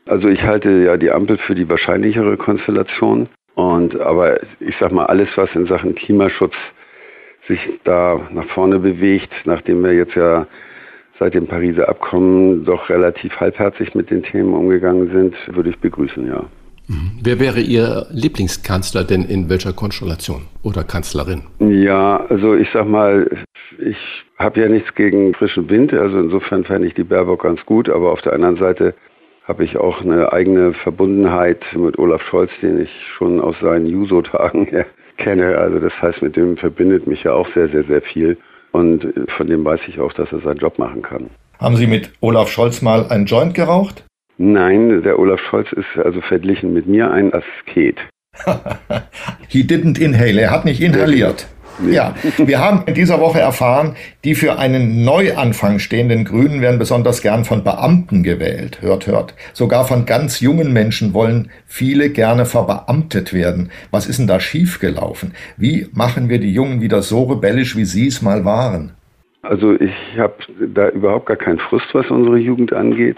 Also 0.08 0.28
ich 0.28 0.42
halte 0.42 0.70
ja 0.70 0.98
die 0.98 1.12
Ampel 1.12 1.38
für 1.38 1.56
die 1.56 1.70
wahrscheinlichere 1.70 2.38
Konstellation. 2.38 3.28
Und 3.56 4.00
aber 4.00 4.40
ich 4.60 4.76
sag 4.80 4.92
mal, 4.92 5.08
alles, 5.08 5.30
was 5.36 5.50
in 5.56 5.66
Sachen 5.66 5.96
Klimaschutz 5.96 6.54
sich 7.48 7.60
da 7.84 8.22
nach 8.32 8.48
vorne 8.50 8.80
bewegt, 8.80 9.32
nachdem 9.46 9.84
wir 9.84 9.94
jetzt 9.94 10.16
ja 10.16 10.48
seit 11.20 11.34
dem 11.34 11.48
Pariser 11.48 11.90
Abkommen 11.90 12.66
doch 12.66 12.90
relativ 12.90 13.36
halbherzig 13.40 13.96
mit 13.96 14.12
den 14.12 14.24
Themen 14.24 14.54
umgegangen 14.54 15.10
sind, 15.12 15.56
würde 15.56 15.70
ich 15.70 15.80
begrüßen, 15.80 16.28
ja. 16.28 16.46
Mhm. 16.88 17.12
Wer 17.22 17.40
wäre 17.40 17.60
Ihr 17.60 18.06
Lieblingskanzler 18.12 19.04
denn 19.04 19.24
in 19.24 19.50
welcher 19.50 19.74
Konstellation 19.74 20.44
oder 20.64 20.84
Kanzlerin? 20.84 21.44
Ja, 21.60 22.26
also 22.30 22.56
ich 22.56 22.70
sag 22.72 22.88
mal, 22.88 23.30
ich 23.80 23.98
habe 24.38 24.62
ja 24.62 24.70
nichts 24.70 24.94
gegen 24.96 25.34
frischen 25.34 25.70
Wind, 25.70 25.94
also 25.94 26.20
insofern 26.20 26.64
fände 26.64 26.88
ich 26.88 26.94
die 26.94 27.04
Baerbock 27.04 27.44
ganz 27.44 27.66
gut, 27.66 27.90
aber 27.90 28.12
auf 28.12 28.22
der 28.22 28.34
anderen 28.34 28.58
Seite 28.58 28.94
habe 29.48 29.64
ich 29.64 29.78
auch 29.78 30.02
eine 30.02 30.34
eigene 30.34 30.74
Verbundenheit 30.74 31.64
mit 31.74 31.98
Olaf 31.98 32.22
Scholz, 32.24 32.52
den 32.62 32.82
ich 32.82 32.90
schon 33.18 33.40
aus 33.40 33.56
seinen 33.62 33.88
Juso-Tagen 33.88 34.68
kenne. 35.18 35.58
Also 35.58 35.80
das 35.80 35.94
heißt, 36.02 36.22
mit 36.22 36.36
dem 36.36 36.58
verbindet 36.58 37.08
mich 37.08 37.24
ja 37.24 37.34
auch 37.34 37.48
sehr, 37.54 37.70
sehr, 37.70 37.84
sehr 37.86 38.02
viel. 38.02 38.38
Und 38.72 39.08
von 39.38 39.48
dem 39.48 39.64
weiß 39.64 39.80
ich 39.88 40.00
auch, 40.00 40.12
dass 40.14 40.32
er 40.32 40.42
seinen 40.42 40.58
Job 40.58 40.78
machen 40.78 41.02
kann. 41.02 41.30
Haben 41.60 41.78
Sie 41.78 41.88
mit 41.88 42.12
Olaf 42.20 42.50
Scholz 42.50 42.82
mal 42.82 43.08
einen 43.10 43.26
Joint 43.26 43.54
geraucht? 43.54 44.04
Nein, 44.38 45.02
der 45.02 45.18
Olaf 45.18 45.40
Scholz 45.40 45.72
ist 45.72 45.98
also 46.04 46.22
verglichen 46.22 46.74
mit 46.74 46.86
mir 46.86 47.10
ein 47.10 47.34
Asket. 47.34 47.98
He 49.48 49.64
didn't 49.64 50.00
inhale, 50.00 50.42
er 50.42 50.52
hat 50.52 50.66
nicht 50.66 50.82
inhaliert. 50.82 51.48
Ja, 51.86 52.16
wir 52.38 52.60
haben 52.60 52.84
in 52.88 52.96
dieser 52.96 53.20
Woche 53.20 53.40
erfahren, 53.40 53.96
die 54.24 54.34
für 54.34 54.58
einen 54.58 55.04
Neuanfang 55.04 55.78
stehenden 55.80 56.26
Grünen 56.26 56.62
werden 56.62 56.80
besonders 56.80 57.22
gern 57.22 57.46
von 57.46 57.64
Beamten 57.64 58.24
gewählt. 58.24 58.82
Hört, 58.82 59.06
hört. 59.06 59.36
Sogar 59.54 59.86
von 59.86 60.06
ganz 60.06 60.40
jungen 60.40 60.74
Menschen 60.74 61.14
wollen 61.14 61.52
viele 61.68 62.10
gerne 62.10 62.46
verbeamtet 62.46 63.34
werden. 63.34 63.70
Was 63.92 64.08
ist 64.08 64.18
denn 64.18 64.28
da 64.28 64.40
schiefgelaufen? 64.40 65.34
Wie 65.56 65.88
machen 65.94 66.30
wir 66.30 66.40
die 66.40 66.52
Jungen 66.52 66.82
wieder 66.82 67.02
so 67.02 67.24
rebellisch, 67.24 67.76
wie 67.76 67.86
sie 67.86 68.08
es 68.08 68.22
mal 68.22 68.44
waren? 68.44 68.94
Also 69.44 69.80
ich 69.80 69.94
habe 70.18 70.36
da 70.74 70.90
überhaupt 70.90 71.28
gar 71.28 71.38
keinen 71.38 71.60
Frust, 71.60 71.88
was 71.94 72.10
unsere 72.10 72.38
Jugend 72.38 72.74
angeht. 72.74 73.18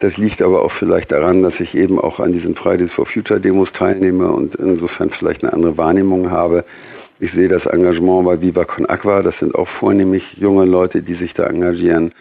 Das 0.00 0.16
liegt 0.16 0.42
aber 0.42 0.62
auch 0.62 0.72
vielleicht 0.78 1.12
daran, 1.12 1.42
dass 1.42 1.54
ich 1.60 1.74
eben 1.74 1.98
auch 1.98 2.18
an 2.18 2.32
diesen 2.32 2.56
Fridays 2.56 2.92
for 2.92 3.06
Future 3.06 3.40
Demos 3.40 3.72
teilnehme 3.72 4.30
und 4.30 4.54
insofern 4.56 5.10
vielleicht 5.10 5.42
eine 5.42 5.52
andere 5.52 5.78
Wahrnehmung 5.78 6.30
habe. 6.30 6.64
Ich 7.20 7.32
sehe 7.32 7.48
das 7.48 7.64
Engagement 7.66 8.24
bei 8.24 8.40
Viva 8.40 8.64
Con 8.64 8.86
Aqua, 8.86 9.22
das 9.22 9.38
sind 9.38 9.54
auch 9.54 9.68
vornehmlich 9.78 10.24
junge 10.36 10.64
Leute, 10.64 11.00
die 11.00 11.14
sich 11.14 11.32
da 11.34 11.46
engagieren. 11.46 12.12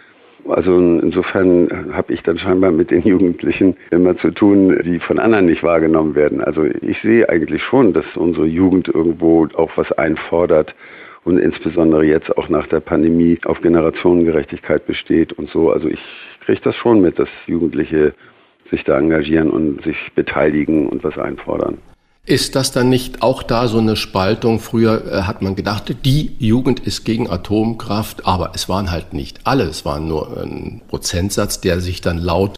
Also 0.48 0.76
insofern 0.78 1.94
habe 1.94 2.14
ich 2.14 2.22
dann 2.22 2.38
scheinbar 2.38 2.72
mit 2.72 2.92
den 2.92 3.02
Jugendlichen 3.08 3.76
immer 3.90 4.16
zu 4.18 4.30
tun, 4.32 4.80
die 4.86 5.00
von 5.00 5.18
anderen 5.18 5.48
nicht 5.48 5.64
wahrgenommen 5.64 6.14
werden. 6.14 6.42
Also 6.42 6.66
ich 6.66 7.02
sehe 7.02 7.28
eigentlich 7.28 7.64
schon, 7.64 7.94
dass 7.94 8.06
unsere 8.16 8.46
Jugend 8.46 8.88
irgendwo 8.88 9.48
auch 9.56 9.72
was 9.78 9.92
einfordert 9.94 10.76
und 11.24 11.40
insbesondere 11.40 12.04
jetzt 12.04 12.38
auch 12.38 12.50
nach 12.50 12.68
der 12.68 12.82
Pandemie 12.82 13.40
auf 13.46 13.62
Generationengerechtigkeit 13.62 14.86
besteht 14.86 15.34
und 15.34 15.50
so. 15.50 15.72
Also 15.72 15.88
ich 15.88 16.02
kriege 16.46 16.62
das 16.64 16.76
schon 16.76 17.02
mit, 17.02 17.18
dass 17.18 17.30
Jugendliche 17.48 18.14
sich 18.70 18.84
da 18.84 19.00
engagieren 19.00 19.50
und 19.50 19.84
sich 19.84 19.98
beteiligen 20.14 20.88
und 20.88 21.04
was 21.04 21.18
einfordern. 21.18 21.78
Ist 22.26 22.56
das 22.56 22.72
dann 22.72 22.88
nicht 22.88 23.22
auch 23.22 23.44
da 23.44 23.68
so 23.68 23.80
eine 23.80 23.98
Spaltung? 23.98 24.62
Früher 24.62 25.12
äh, 25.12 25.22
hat 25.24 25.42
man 25.42 25.58
gedacht, 25.58 25.94
die 26.06 26.38
Jugend 26.40 26.80
ist 26.80 27.04
gegen 27.04 27.30
Atomkraft, 27.30 28.26
aber 28.26 28.54
es 28.56 28.70
waren 28.70 28.92
halt 28.92 29.12
nicht 29.12 29.42
alle. 29.44 29.66
Es 29.66 29.84
war 29.84 30.00
nur 30.00 30.38
ein 30.42 30.82
Prozentsatz, 30.88 31.60
der 31.60 31.82
sich 31.82 32.00
dann 32.00 32.20
laut 32.20 32.58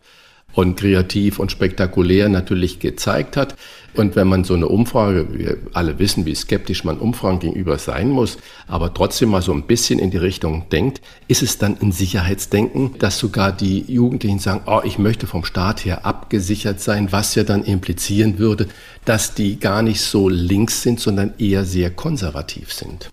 und 0.55 0.79
kreativ 0.79 1.37
und 1.37 1.51
spektakulär 1.51 2.29
natürlich 2.29 2.79
gezeigt 2.79 3.37
hat. 3.37 3.55
Und 3.93 4.15
wenn 4.15 4.27
man 4.27 4.43
so 4.43 4.53
eine 4.55 4.67
Umfrage, 4.67 5.27
wir 5.31 5.57
alle 5.73 5.99
wissen, 5.99 6.25
wie 6.25 6.35
skeptisch 6.35 6.83
man 6.83 6.97
Umfragen 6.97 7.39
gegenüber 7.39 7.77
sein 7.77 8.09
muss, 8.09 8.37
aber 8.67 8.93
trotzdem 8.93 9.29
mal 9.29 9.41
so 9.41 9.53
ein 9.53 9.63
bisschen 9.63 9.99
in 9.99 10.11
die 10.11 10.17
Richtung 10.17 10.67
denkt, 10.69 11.01
ist 11.27 11.41
es 11.41 11.57
dann 11.57 11.77
ein 11.81 11.91
Sicherheitsdenken, 11.93 12.95
dass 12.99 13.19
sogar 13.19 13.53
die 13.53 13.85
Jugendlichen 13.87 14.39
sagen, 14.39 14.61
oh, 14.65 14.81
ich 14.83 14.99
möchte 14.99 15.27
vom 15.27 15.45
Staat 15.45 15.85
her 15.85 16.05
abgesichert 16.05 16.81
sein, 16.81 17.11
was 17.11 17.35
ja 17.35 17.43
dann 17.43 17.63
implizieren 17.63 18.37
würde, 18.37 18.67
dass 19.05 19.33
die 19.33 19.59
gar 19.59 19.81
nicht 19.81 20.01
so 20.01 20.27
links 20.27 20.81
sind, 20.81 20.99
sondern 20.99 21.33
eher 21.37 21.63
sehr 21.63 21.89
konservativ 21.89 22.73
sind. 22.73 23.09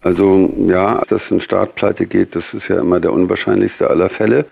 Also 0.00 0.52
ja, 0.66 1.04
dass 1.08 1.22
ein 1.30 1.40
Staat 1.42 1.74
pleite 1.76 2.06
geht, 2.06 2.34
das 2.34 2.44
ist 2.52 2.68
ja 2.68 2.80
immer 2.80 3.00
der 3.00 3.12
unwahrscheinlichste 3.12 3.88
aller 3.88 4.10
Fälle. 4.10 4.46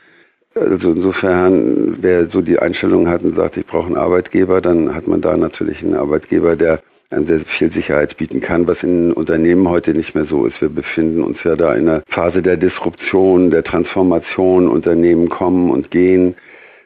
Also 0.54 0.90
insofern, 0.90 1.98
wer 2.00 2.26
so 2.28 2.40
die 2.40 2.58
Einstellung 2.58 3.08
hat 3.08 3.22
und 3.22 3.36
sagt, 3.36 3.56
ich 3.56 3.66
brauche 3.66 3.86
einen 3.86 3.96
Arbeitgeber, 3.96 4.60
dann 4.60 4.92
hat 4.94 5.06
man 5.06 5.20
da 5.20 5.36
natürlich 5.36 5.80
einen 5.80 5.94
Arbeitgeber, 5.94 6.56
der 6.56 6.80
einem 7.10 7.26
sehr 7.26 7.40
viel 7.58 7.72
Sicherheit 7.72 8.16
bieten 8.16 8.40
kann, 8.40 8.66
was 8.66 8.82
in 8.82 9.12
Unternehmen 9.12 9.68
heute 9.68 9.94
nicht 9.94 10.14
mehr 10.14 10.26
so 10.26 10.46
ist. 10.46 10.60
Wir 10.60 10.68
befinden 10.68 11.22
uns 11.22 11.38
ja 11.44 11.56
da 11.56 11.74
in 11.74 11.88
einer 11.88 12.02
Phase 12.08 12.42
der 12.42 12.56
Disruption, 12.56 13.50
der 13.50 13.64
Transformation. 13.64 14.68
Unternehmen 14.68 15.28
kommen 15.28 15.70
und 15.70 15.90
gehen. 15.90 16.34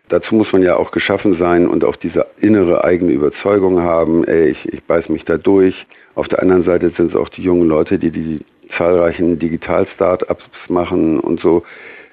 Dazu 0.08 0.34
muss 0.34 0.52
man 0.52 0.62
ja 0.62 0.76
auch 0.76 0.90
geschaffen 0.90 1.36
sein 1.38 1.66
und 1.66 1.84
auch 1.84 1.96
diese 1.96 2.26
innere 2.40 2.84
eigene 2.84 3.12
Überzeugung 3.12 3.80
haben, 3.80 4.24
ey, 4.24 4.50
ich, 4.50 4.72
ich 4.72 4.84
beiß 4.84 5.08
mich 5.08 5.24
da 5.24 5.38
durch. 5.38 5.74
Auf 6.14 6.28
der 6.28 6.42
anderen 6.42 6.64
Seite 6.64 6.90
sind 6.90 7.12
es 7.12 7.16
auch 7.16 7.30
die 7.30 7.42
jungen 7.42 7.68
Leute, 7.68 7.98
die 7.98 8.10
die 8.10 8.40
zahlreichen 8.76 9.38
Digital-Startups 9.38 10.44
machen 10.68 11.18
und 11.20 11.40
so. 11.40 11.62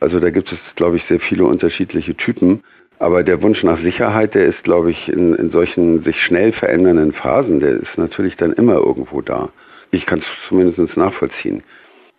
Also 0.01 0.20
da 0.20 0.31
gibt 0.31 0.51
es, 0.51 0.58
glaube 0.75 0.98
ich, 0.98 1.03
sehr 1.08 1.20
viele 1.20 1.46
unterschiedliche 1.46 2.15
Typen. 2.15 2.63
Aber 3.00 3.24
der 3.24 3.41
Wunsch 3.41 3.63
nach 3.63 3.79
Sicherheit, 3.81 4.36
der 4.36 4.46
ist, 4.46 4.63
glaube 4.63 4.91
ich, 4.91 5.08
in, 5.08 5.34
in 5.36 5.51
solchen 5.51 6.03
sich 6.03 6.22
schnell 6.22 6.51
verändernden 6.53 7.13
Phasen, 7.13 7.60
der 7.60 7.72
ist 7.72 7.98
natürlich 7.98 8.36
dann 8.36 8.53
immer 8.53 8.75
irgendwo 8.75 9.22
da. 9.22 9.50
Ich 9.91 10.05
kann 10.05 10.20
es 10.20 10.25
zumindest 10.48 10.98
nachvollziehen. 10.98 11.63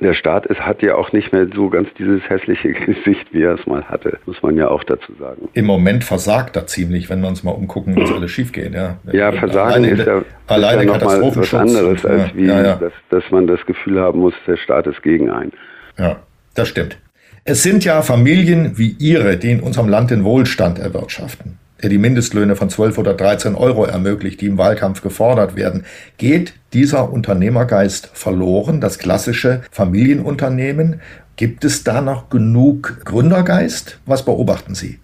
Der 0.01 0.15
Staat 0.15 0.47
ist, 0.47 0.61
hat 0.61 0.83
ja 0.83 0.97
auch 0.97 1.12
nicht 1.12 1.33
mehr 1.33 1.47
so 1.55 1.71
ganz 1.71 1.89
dieses 1.99 2.29
hässliche 2.29 2.73
Gesicht, 2.87 3.33
wie 3.33 3.43
er 3.43 3.55
es 3.55 3.67
mal 3.67 3.85
hatte, 3.85 4.19
muss 4.27 4.43
man 4.43 4.57
ja 4.57 4.69
auch 4.69 4.83
dazu 4.83 5.12
sagen. 5.19 5.49
Im 5.53 5.67
Moment 5.67 6.03
versagt 6.03 6.57
er 6.57 6.67
ziemlich, 6.67 7.09
wenn 7.09 7.21
wir 7.21 7.29
uns 7.29 7.45
mal 7.45 7.53
umgucken, 7.53 7.95
was 7.97 8.12
alles 8.12 8.33
schief 8.33 8.53
geht. 8.53 8.75
Ja, 8.75 8.99
ja 9.12 9.31
Versagen 9.31 9.85
ist 9.85 10.05
ja, 10.05 10.23
alleine 10.49 10.83
ist 10.83 10.89
ja 10.89 10.99
nochmal 10.99 11.37
was 11.37 11.55
anderes, 11.55 12.05
als 12.05 12.35
wie, 12.35 12.47
ja, 12.47 12.62
ja. 12.62 12.75
Dass, 12.77 12.93
dass 13.11 13.31
man 13.31 13.47
das 13.47 13.65
Gefühl 13.67 14.01
haben 14.01 14.19
muss, 14.19 14.35
der 14.49 14.57
Staat 14.57 14.89
ist 14.89 15.03
gegen 15.05 15.31
einen. 15.31 15.53
Ja, 15.97 16.17
das 16.55 16.69
stimmt. 16.69 16.99
Es 17.45 17.65
sind 17.65 17.85
ja 17.85 18.03
Familien 18.03 18.79
wie 18.79 18.95
Ihre, 19.01 19.37
die 19.37 19.51
in 19.51 19.61
unserem 19.61 19.89
Land 19.89 20.13
den 20.13 20.23
Wohlstand 20.23 20.79
erwirtschaften, 20.79 21.59
der 21.83 21.91
die 21.91 21.99
Mindestlöhne 21.99 22.55
von 22.55 22.71
12 22.71 22.99
oder 22.99 23.15
13 23.15 23.57
Euro 23.57 23.85
ermöglicht, 23.85 24.41
die 24.41 24.47
im 24.47 24.59
Wahlkampf 24.59 25.03
gefordert 25.03 25.57
werden. 25.57 25.85
Geht 26.19 26.55
dieser 26.73 27.13
Unternehmergeist 27.13 28.17
verloren, 28.17 28.81
das 28.81 29.01
klassische 29.01 29.63
Familienunternehmen? 29.73 31.01
Gibt 31.35 31.65
es 31.65 31.83
da 31.83 32.01
noch 32.01 32.31
genug 32.31 33.05
Gründergeist? 33.05 34.01
Was 34.07 34.25
beobachten 34.25 34.77
Sie? 34.77 35.01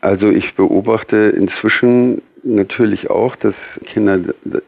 Also 0.00 0.30
ich 0.30 0.54
beobachte 0.54 1.16
inzwischen 1.16 2.22
natürlich 2.42 3.10
auch, 3.10 3.36
dass 3.36 3.54
Kinder 3.84 4.18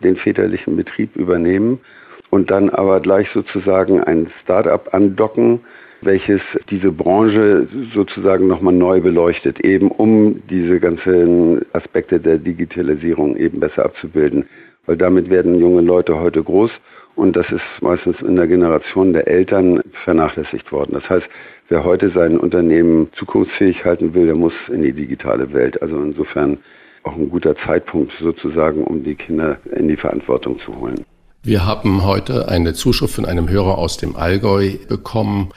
den 0.02 0.16
väterlichen 0.16 0.76
Betrieb 0.76 1.16
übernehmen 1.16 1.81
und 2.28 2.50
dann 2.50 2.69
aber 2.69 3.00
gleich 3.00 3.28
sozusagen 3.33 4.04
ein 4.04 4.31
Start-up 4.43 4.93
andocken, 4.93 5.61
welches 6.04 6.40
diese 6.70 6.92
Branche 6.92 7.66
sozusagen 7.94 8.46
nochmal 8.46 8.75
neu 8.75 9.00
beleuchtet, 9.00 9.61
eben 9.61 9.90
um 9.90 10.42
diese 10.49 10.80
ganzen 10.80 11.64
Aspekte 11.73 12.20
der 12.20 12.38
Digitalisierung 12.38 13.37
eben 13.37 13.61
besser 13.61 13.84
abzubilden. 13.84 14.46
Weil 14.87 14.96
damit 14.96 15.30
werden 15.30 15.58
junge 15.58 15.80
Leute 15.80 16.18
heute 16.18 16.42
groß 16.42 16.70
und 17.16 17.37
das 17.37 17.46
ist 17.50 17.62
meistens 17.80 18.20
in 18.20 18.37
der 18.37 18.46
Generation 18.46 19.12
der 19.12 19.28
Eltern 19.28 19.82
vernachlässigt 20.04 20.70
worden. 20.73 20.92
Das 20.94 21.08
heißt, 21.08 21.26
wer 21.68 21.84
heute 21.84 22.11
sein 22.11 22.38
Unternehmen 22.38 23.08
zukunftsfähig 23.16 23.84
halten 23.84 24.14
will, 24.14 24.26
der 24.26 24.34
muss 24.34 24.52
in 24.68 24.82
die 24.82 24.92
digitale 24.92 25.52
Welt. 25.52 25.80
Also 25.80 25.96
insofern 26.02 26.58
auch 27.04 27.14
ein 27.14 27.30
guter 27.30 27.56
Zeitpunkt 27.56 28.12
sozusagen, 28.20 28.84
um 28.84 29.04
die 29.04 29.14
Kinder 29.14 29.58
in 29.76 29.88
die 29.88 29.96
Verantwortung 29.96 30.58
zu 30.61 30.76
holen. 30.78 31.04
Wir 31.42 31.66
haben 31.66 32.04
heute 32.04 32.49
eine 32.49 32.73
Zuschrift 32.73 33.14
von 33.14 33.26
einem 33.26 33.49
Hörer 33.50 33.76
aus 33.76 33.99
dem 33.99 34.16
Allgäu 34.16 34.73
bekommen 34.88 35.50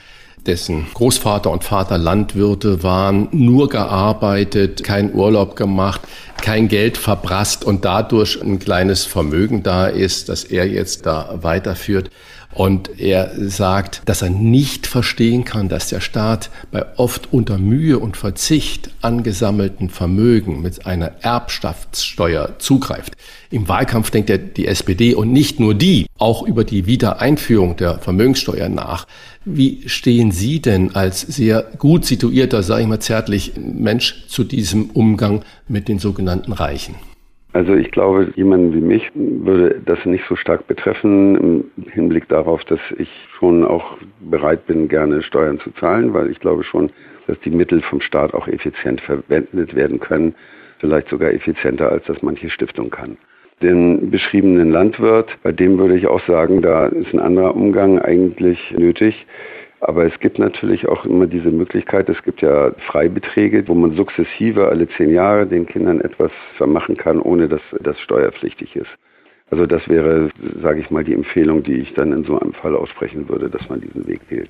dessen 0.47 0.87
Großvater 0.93 1.51
und 1.51 1.63
Vater 1.63 1.97
Landwirte 1.97 2.81
waren, 2.81 3.27
nur 3.31 3.69
gearbeitet, 3.69 4.83
keinen 4.83 5.13
Urlaub 5.13 5.55
gemacht, 5.55 6.01
kein 6.41 6.67
Geld 6.67 6.97
verprasst 6.97 7.65
und 7.65 7.85
dadurch 7.85 8.41
ein 8.41 8.59
kleines 8.59 9.05
Vermögen 9.05 9.63
da 9.63 9.87
ist, 9.87 10.29
das 10.29 10.43
er 10.43 10.67
jetzt 10.67 11.05
da 11.05 11.39
weiterführt. 11.41 12.09
Und 12.57 12.99
er 12.99 13.33
sagt, 13.35 14.01
dass 14.05 14.23
er 14.23 14.31
nicht 14.31 14.87
verstehen 14.87 15.45
kann, 15.45 15.69
dass 15.69 15.89
der 15.89 15.99
Staat 15.99 16.49
bei 16.71 16.83
oft 16.97 17.31
unter 17.31 17.59
Mühe 17.59 17.99
und 17.99 18.17
Verzicht 18.17 18.89
angesammelten 19.03 19.91
Vermögen 19.91 20.63
mit 20.63 20.87
einer 20.87 21.11
Erbschaftssteuer 21.21 22.57
zugreift. 22.57 23.13
Im 23.51 23.67
Wahlkampf 23.67 24.09
denkt 24.09 24.31
er 24.31 24.39
die 24.39 24.65
SPD 24.65 25.13
und 25.13 25.31
nicht 25.31 25.59
nur 25.59 25.75
die, 25.75 26.07
auch 26.17 26.41
über 26.41 26.63
die 26.63 26.87
Wiedereinführung 26.87 27.77
der 27.77 27.99
Vermögenssteuer 27.99 28.69
nach. 28.69 29.05
Wie 29.45 29.83
stehen 29.85 30.31
Sie 30.31 30.59
denn 30.59 30.95
als 30.95 31.21
sehr 31.21 31.61
gut 31.77 32.05
situierter, 32.05 32.63
sage 32.63 32.81
ich 32.81 32.87
mal 32.87 32.99
zärtlich, 32.99 33.51
Mensch 33.55 34.25
zu 34.29 34.43
diesem 34.43 34.89
Umgang 34.89 35.45
mit 35.67 35.87
den 35.87 35.99
sogenannten 35.99 36.53
Reichen? 36.53 36.95
Also 37.57 37.73
ich 37.73 37.89
glaube, 37.89 38.31
jemanden 38.35 38.71
wie 38.75 38.81
mich 38.81 39.09
würde 39.15 39.81
das 39.83 40.05
nicht 40.05 40.23
so 40.29 40.35
stark 40.35 40.67
betreffen 40.67 41.65
im 41.75 41.89
Hinblick 41.91 42.27
darauf, 42.29 42.63
dass 42.65 42.79
ich 42.99 43.09
schon 43.39 43.65
auch 43.65 43.97
bereit 44.19 44.67
bin, 44.67 44.87
gerne 44.87 45.23
Steuern 45.23 45.59
zu 45.61 45.71
zahlen, 45.71 46.13
weil 46.13 46.29
ich 46.29 46.39
glaube 46.39 46.63
schon, 46.63 46.91
dass 47.25 47.39
die 47.39 47.49
Mittel 47.49 47.81
vom 47.81 47.99
Staat 47.99 48.35
auch 48.35 48.47
effizient 48.47 49.01
verwendet 49.01 49.73
werden 49.73 49.99
können, 49.99 50.35
vielleicht 50.77 51.09
sogar 51.09 51.31
effizienter, 51.31 51.91
als 51.91 52.05
das 52.05 52.21
manche 52.21 52.51
Stiftung 52.51 52.91
kann. 52.91 53.17
Den 53.63 54.11
beschriebenen 54.11 54.69
Landwirt, 54.69 55.35
bei 55.41 55.51
dem 55.51 55.79
würde 55.79 55.97
ich 55.97 56.05
auch 56.05 56.23
sagen, 56.27 56.61
da 56.61 56.85
ist 56.85 57.11
ein 57.11 57.19
anderer 57.19 57.55
Umgang 57.55 57.97
eigentlich 57.97 58.59
nötig. 58.77 59.25
Aber 59.79 60.05
es 60.05 60.19
gibt 60.19 60.39
natürlich 60.39 60.87
auch 60.87 61.05
immer 61.05 61.27
diese 61.27 61.51
Möglichkeit, 61.51 62.09
es 62.09 62.21
gibt 62.23 62.41
ja 62.41 62.71
Freibeträge, 62.87 63.67
wo 63.67 63.75
man 63.75 63.95
sukzessive 63.95 64.67
alle 64.67 64.87
zehn 64.97 65.11
Jahre 65.11 65.45
den 65.45 65.67
Kindern 65.67 66.01
etwas 66.01 66.31
vermachen 66.57 66.97
kann, 66.97 67.19
ohne 67.19 67.47
dass 67.47 67.61
das 67.81 67.99
steuerpflichtig 67.99 68.75
ist. 68.75 68.89
Also 69.51 69.65
das 69.65 69.87
wäre, 69.87 70.29
sage 70.61 70.81
ich 70.81 70.89
mal, 70.89 71.03
die 71.03 71.13
Empfehlung, 71.13 71.63
die 71.63 71.75
ich 71.75 71.93
dann 71.93 72.11
in 72.11 72.23
so 72.25 72.39
einem 72.39 72.53
Fall 72.53 72.75
aussprechen 72.75 73.29
würde, 73.29 73.49
dass 73.49 73.69
man 73.69 73.79
diesen 73.79 74.07
Weg 74.07 74.21
wählt. 74.29 74.49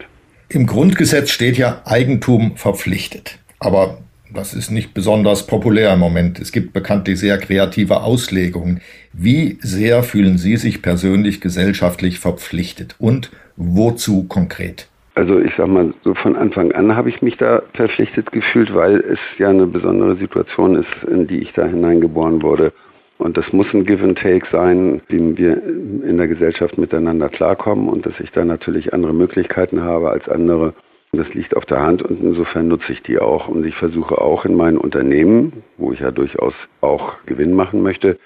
Im 0.50 0.66
Grundgesetz 0.66 1.30
steht 1.30 1.58
ja 1.58 1.82
Eigentum 1.86 2.56
verpflichtet. 2.56 3.38
Aber 3.60 3.98
das 4.34 4.54
ist 4.54 4.72
nicht 4.72 4.94
besonders 4.94 5.46
populär 5.46 5.94
im 5.94 6.00
Moment. 6.00 6.40
Es 6.40 6.52
gibt 6.52 6.74
bekanntlich 6.74 7.20
sehr 7.20 7.38
kreative 7.38 8.02
Auslegungen. 8.02 8.82
Wie 9.14 9.58
sehr 9.62 10.04
fühlen 10.04 10.38
Sie 10.38 10.58
sich 10.58 10.82
persönlich 10.82 11.42
gesellschaftlich 11.42 12.20
verpflichtet 12.20 12.96
und 12.98 13.32
wozu 13.56 14.24
konkret? 14.24 14.88
Also 15.18 15.40
ich 15.40 15.52
sag 15.58 15.68
mal, 15.68 15.96
so 16.04 16.14
von 16.14 16.36
Anfang 16.36 16.74
an 16.74 16.96
habe 16.96 17.10
ich 17.10 17.24
mich 17.24 17.38
da 17.38 17.64
verpflichtet 17.74 18.32
gefühlt, 18.32 18.72
weil 18.76 18.98
es 18.98 19.18
ja 19.40 19.50
eine 19.50 19.66
besondere 19.66 20.16
Situation 20.18 20.76
ist, 20.76 21.10
in 21.10 21.26
die 21.26 21.40
ich 21.40 21.52
da 21.54 21.66
hineingeboren 21.66 22.44
wurde. 22.44 22.72
Und 23.18 23.36
das 23.36 23.52
muss 23.52 23.66
ein 23.74 23.84
Give 23.84 24.04
and 24.04 24.20
Take 24.20 24.46
sein, 24.52 25.02
wie 25.08 25.36
wir 25.36 25.54
in 25.58 26.18
der 26.18 26.28
Gesellschaft 26.28 26.78
miteinander 26.78 27.30
klarkommen 27.30 27.90
und 27.90 28.06
dass 28.06 28.14
ich 28.20 28.32
da 28.32 28.46
natürlich 28.46 28.94
andere 28.94 29.12
Möglichkeiten 29.12 29.82
habe 29.82 30.12
als 30.12 30.30
andere. 30.30 30.76
Das 31.14 31.34
liegt 31.34 31.58
auf 31.58 31.66
der 31.66 31.82
Hand 31.82 32.04
und 32.04 32.22
insofern 32.22 32.68
nutze 32.68 32.92
ich 32.94 33.02
die 33.02 33.18
auch. 33.18 33.48
Und 33.48 33.66
ich 33.66 33.74
versuche 33.74 34.22
auch 34.22 34.46
in 34.46 34.54
meinen 34.54 34.78
Unternehmen, 34.78 35.64
wo 35.78 35.94
ich 35.94 36.00
ja 36.00 36.12
durchaus 36.12 36.54
auch 36.82 37.16
Gewinn 37.26 37.54
machen 37.54 37.82
möchte, 37.82 38.20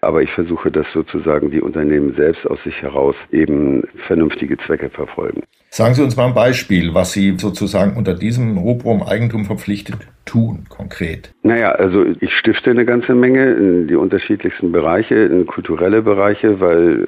aber 0.00 0.22
ich 0.22 0.30
versuche, 0.32 0.70
dass 0.70 0.86
sozusagen 0.92 1.50
die 1.50 1.60
Unternehmen 1.60 2.14
selbst 2.14 2.46
aus 2.46 2.58
sich 2.64 2.80
heraus 2.82 3.16
eben 3.32 3.82
vernünftige 4.06 4.56
Zwecke 4.58 4.90
verfolgen. 4.90 5.42
Sagen 5.70 5.94
Sie 5.94 6.02
uns 6.02 6.16
mal 6.16 6.26
ein 6.26 6.34
Beispiel, 6.34 6.94
was 6.94 7.12
Sie 7.12 7.34
sozusagen 7.36 7.96
unter 7.96 8.14
diesem 8.14 8.56
Rubrum 8.56 9.02
Eigentum 9.02 9.44
verpflichtet 9.44 10.08
tun, 10.24 10.64
konkret. 10.68 11.32
Naja, 11.42 11.72
also 11.72 12.04
ich 12.20 12.32
stifte 12.32 12.70
eine 12.70 12.84
ganze 12.84 13.14
Menge 13.14 13.52
in 13.52 13.88
die 13.88 13.96
unterschiedlichsten 13.96 14.72
Bereiche, 14.72 15.14
in 15.14 15.46
kulturelle 15.46 16.02
Bereiche, 16.02 16.60
weil 16.60 17.06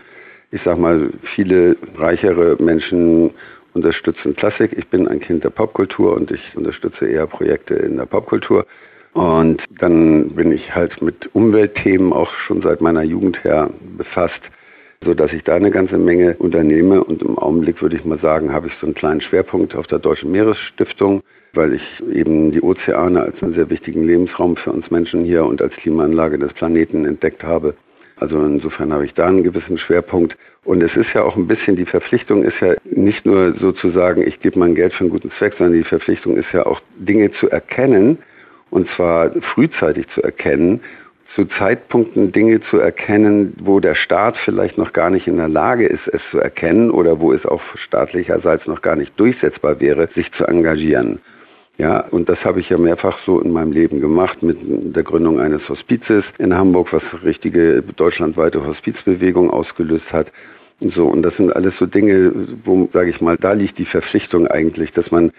ich 0.50 0.60
sag 0.64 0.78
mal, 0.78 1.10
viele 1.34 1.76
reichere 1.96 2.56
Menschen 2.60 3.30
unterstützen 3.72 4.34
Klassik. 4.34 4.72
Ich 4.76 4.88
bin 4.88 5.06
ein 5.06 5.20
Kind 5.20 5.44
der 5.44 5.50
Popkultur 5.50 6.14
und 6.14 6.30
ich 6.30 6.40
unterstütze 6.56 7.06
eher 7.06 7.26
Projekte 7.26 7.74
in 7.74 7.96
der 7.96 8.06
Popkultur. 8.06 8.66
Und 9.12 9.62
dann 9.80 10.30
bin 10.30 10.52
ich 10.52 10.74
halt 10.74 11.02
mit 11.02 11.34
Umweltthemen 11.34 12.12
auch 12.12 12.30
schon 12.46 12.62
seit 12.62 12.80
meiner 12.80 13.02
Jugend 13.02 13.42
her 13.44 13.70
befasst, 13.96 14.40
so 15.04 15.14
dass 15.14 15.32
ich 15.32 15.42
da 15.44 15.54
eine 15.54 15.70
ganze 15.70 15.98
Menge 15.98 16.36
unternehme. 16.36 17.02
Und 17.02 17.22
im 17.22 17.38
Augenblick 17.38 17.82
würde 17.82 17.96
ich 17.96 18.04
mal 18.04 18.20
sagen, 18.20 18.52
habe 18.52 18.68
ich 18.68 18.74
so 18.80 18.86
einen 18.86 18.94
kleinen 18.94 19.20
Schwerpunkt 19.20 19.74
auf 19.74 19.86
der 19.88 19.98
Deutschen 19.98 20.30
Meeresstiftung, 20.30 21.22
weil 21.54 21.74
ich 21.74 21.82
eben 22.12 22.52
die 22.52 22.62
Ozeane 22.62 23.20
als 23.22 23.42
einen 23.42 23.54
sehr 23.54 23.68
wichtigen 23.68 24.04
Lebensraum 24.04 24.56
für 24.56 24.70
uns 24.70 24.90
Menschen 24.90 25.24
hier 25.24 25.44
und 25.44 25.60
als 25.60 25.74
Klimaanlage 25.74 26.38
des 26.38 26.52
Planeten 26.52 27.04
entdeckt 27.04 27.42
habe. 27.42 27.74
Also 28.16 28.38
insofern 28.44 28.92
habe 28.92 29.06
ich 29.06 29.14
da 29.14 29.26
einen 29.26 29.42
gewissen 29.42 29.78
Schwerpunkt. 29.78 30.36
Und 30.64 30.82
es 30.82 30.94
ist 30.94 31.12
ja 31.14 31.22
auch 31.24 31.36
ein 31.36 31.48
bisschen, 31.48 31.74
die 31.74 31.86
Verpflichtung 31.86 32.44
ist 32.44 32.60
ja 32.60 32.74
nicht 32.84 33.24
nur 33.24 33.54
sozusagen, 33.58 34.24
ich 34.26 34.38
gebe 34.40 34.58
mein 34.58 34.74
Geld 34.74 34.92
für 34.92 35.04
einen 35.04 35.10
guten 35.10 35.30
Zweck, 35.38 35.54
sondern 35.56 35.78
die 35.78 35.88
Verpflichtung 35.88 36.36
ist 36.36 36.52
ja 36.52 36.66
auch 36.66 36.80
Dinge 36.98 37.32
zu 37.32 37.48
erkennen, 37.48 38.18
und 38.70 38.88
zwar 38.96 39.30
frühzeitig 39.54 40.06
zu 40.14 40.22
erkennen, 40.22 40.80
zu 41.34 41.44
Zeitpunkten 41.44 42.32
Dinge 42.32 42.60
zu 42.70 42.78
erkennen, 42.78 43.54
wo 43.60 43.78
der 43.78 43.94
Staat 43.94 44.36
vielleicht 44.44 44.78
noch 44.78 44.92
gar 44.92 45.10
nicht 45.10 45.28
in 45.28 45.36
der 45.36 45.48
Lage 45.48 45.86
ist, 45.86 46.08
es 46.08 46.22
zu 46.30 46.40
erkennen 46.40 46.90
oder 46.90 47.20
wo 47.20 47.32
es 47.32 47.44
auch 47.46 47.62
staatlicherseits 47.76 48.66
noch 48.66 48.82
gar 48.82 48.96
nicht 48.96 49.18
durchsetzbar 49.18 49.80
wäre, 49.80 50.08
sich 50.14 50.30
zu 50.32 50.44
engagieren. 50.44 51.20
Ja, 51.78 52.00
und 52.10 52.28
das 52.28 52.44
habe 52.44 52.60
ich 52.60 52.68
ja 52.68 52.76
mehrfach 52.76 53.18
so 53.24 53.40
in 53.40 53.52
meinem 53.52 53.72
Leben 53.72 54.00
gemacht 54.00 54.42
mit 54.42 54.58
der 54.60 55.02
Gründung 55.02 55.40
eines 55.40 55.66
Hospizes 55.68 56.24
in 56.38 56.52
Hamburg, 56.52 56.92
was 56.92 57.02
richtige 57.24 57.82
deutschlandweite 57.96 58.66
Hospizbewegung 58.66 59.50
ausgelöst 59.50 60.12
hat. 60.12 60.26
Und 60.80 60.92
so, 60.92 61.06
und 61.06 61.22
das 61.22 61.34
sind 61.36 61.54
alles 61.54 61.74
so 61.78 61.86
Dinge, 61.86 62.32
wo, 62.64 62.88
sage 62.92 63.10
ich 63.10 63.20
mal, 63.20 63.36
da 63.36 63.52
liegt 63.52 63.78
die 63.78 63.86
Verpflichtung 63.86 64.46
eigentlich, 64.46 64.92
dass 64.92 65.10
man 65.10 65.30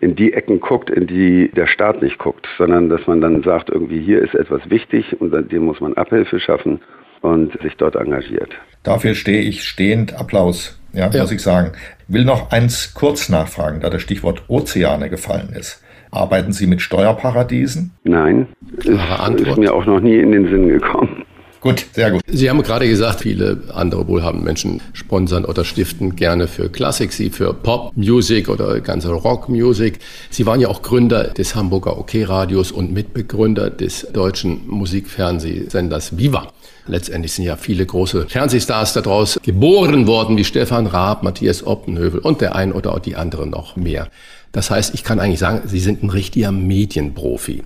in 0.00 0.14
die 0.14 0.32
Ecken 0.32 0.60
guckt, 0.60 0.90
in 0.90 1.06
die 1.06 1.50
der 1.54 1.66
Staat 1.66 2.02
nicht 2.02 2.18
guckt, 2.18 2.46
sondern 2.56 2.88
dass 2.88 3.06
man 3.06 3.20
dann 3.20 3.42
sagt, 3.42 3.68
irgendwie 3.70 4.00
hier 4.00 4.22
ist 4.22 4.34
etwas 4.34 4.68
wichtig 4.70 5.20
und 5.20 5.32
dem 5.50 5.64
muss 5.64 5.80
man 5.80 5.94
Abhilfe 5.94 6.38
schaffen 6.40 6.80
und 7.20 7.60
sich 7.62 7.76
dort 7.76 7.96
engagiert. 7.96 8.50
Dafür 8.84 9.14
stehe 9.14 9.42
ich 9.42 9.64
stehend. 9.64 10.18
Applaus, 10.18 10.80
ja, 10.92 11.10
ja. 11.10 11.20
muss 11.20 11.32
ich 11.32 11.42
sagen. 11.42 11.72
Will 12.06 12.24
noch 12.24 12.52
eins 12.52 12.94
kurz 12.94 13.28
nachfragen, 13.28 13.80
da 13.80 13.90
das 13.90 14.02
Stichwort 14.02 14.44
Ozeane 14.48 15.10
gefallen 15.10 15.50
ist. 15.52 15.82
Arbeiten 16.10 16.52
Sie 16.52 16.66
mit 16.66 16.80
Steuerparadiesen? 16.80 17.92
Nein, 18.04 18.46
ist, 18.78 18.86
ist 18.88 19.58
mir 19.58 19.74
auch 19.74 19.84
noch 19.84 20.00
nie 20.00 20.16
in 20.16 20.32
den 20.32 20.48
Sinn 20.48 20.68
gekommen. 20.68 21.24
Gut, 21.60 21.86
sehr 21.92 22.12
gut. 22.12 22.22
Sie 22.28 22.48
haben 22.48 22.62
gerade 22.62 22.88
gesagt, 22.88 23.20
viele 23.22 23.62
andere 23.74 24.06
wohlhabende 24.06 24.44
Menschen 24.44 24.80
sponsern 24.92 25.44
oder 25.44 25.64
stiften 25.64 26.14
gerne 26.14 26.46
für 26.46 26.68
Klassik, 26.68 27.12
Sie 27.12 27.30
für 27.30 27.52
Pop-Music 27.52 28.48
oder 28.48 28.80
ganze 28.80 29.10
Rock-Music. 29.10 29.98
Sie 30.30 30.46
waren 30.46 30.60
ja 30.60 30.68
auch 30.68 30.82
Gründer 30.82 31.24
des 31.24 31.56
Hamburger 31.56 31.98
OK-Radios 31.98 32.70
und 32.70 32.92
Mitbegründer 32.92 33.70
des 33.70 34.06
deutschen 34.12 34.68
Musikfernsehsenders 34.68 36.16
Viva. 36.16 36.52
Letztendlich 36.86 37.32
sind 37.32 37.44
ja 37.44 37.56
viele 37.56 37.84
große 37.84 38.26
Fernsehstars 38.28 38.92
daraus 38.92 39.38
geboren 39.42 40.06
worden, 40.06 40.36
wie 40.36 40.44
Stefan 40.44 40.86
Raab, 40.86 41.24
Matthias 41.24 41.66
Oppenhövel 41.66 42.20
und 42.20 42.40
der 42.40 42.54
ein 42.54 42.72
oder 42.72 42.98
die 43.00 43.16
andere 43.16 43.48
noch 43.48 43.74
mehr. 43.74 44.08
Das 44.52 44.70
heißt, 44.70 44.94
ich 44.94 45.02
kann 45.02 45.18
eigentlich 45.18 45.40
sagen, 45.40 45.62
Sie 45.66 45.80
sind 45.80 46.02
ein 46.04 46.10
richtiger 46.10 46.52
Medienprofi. 46.52 47.64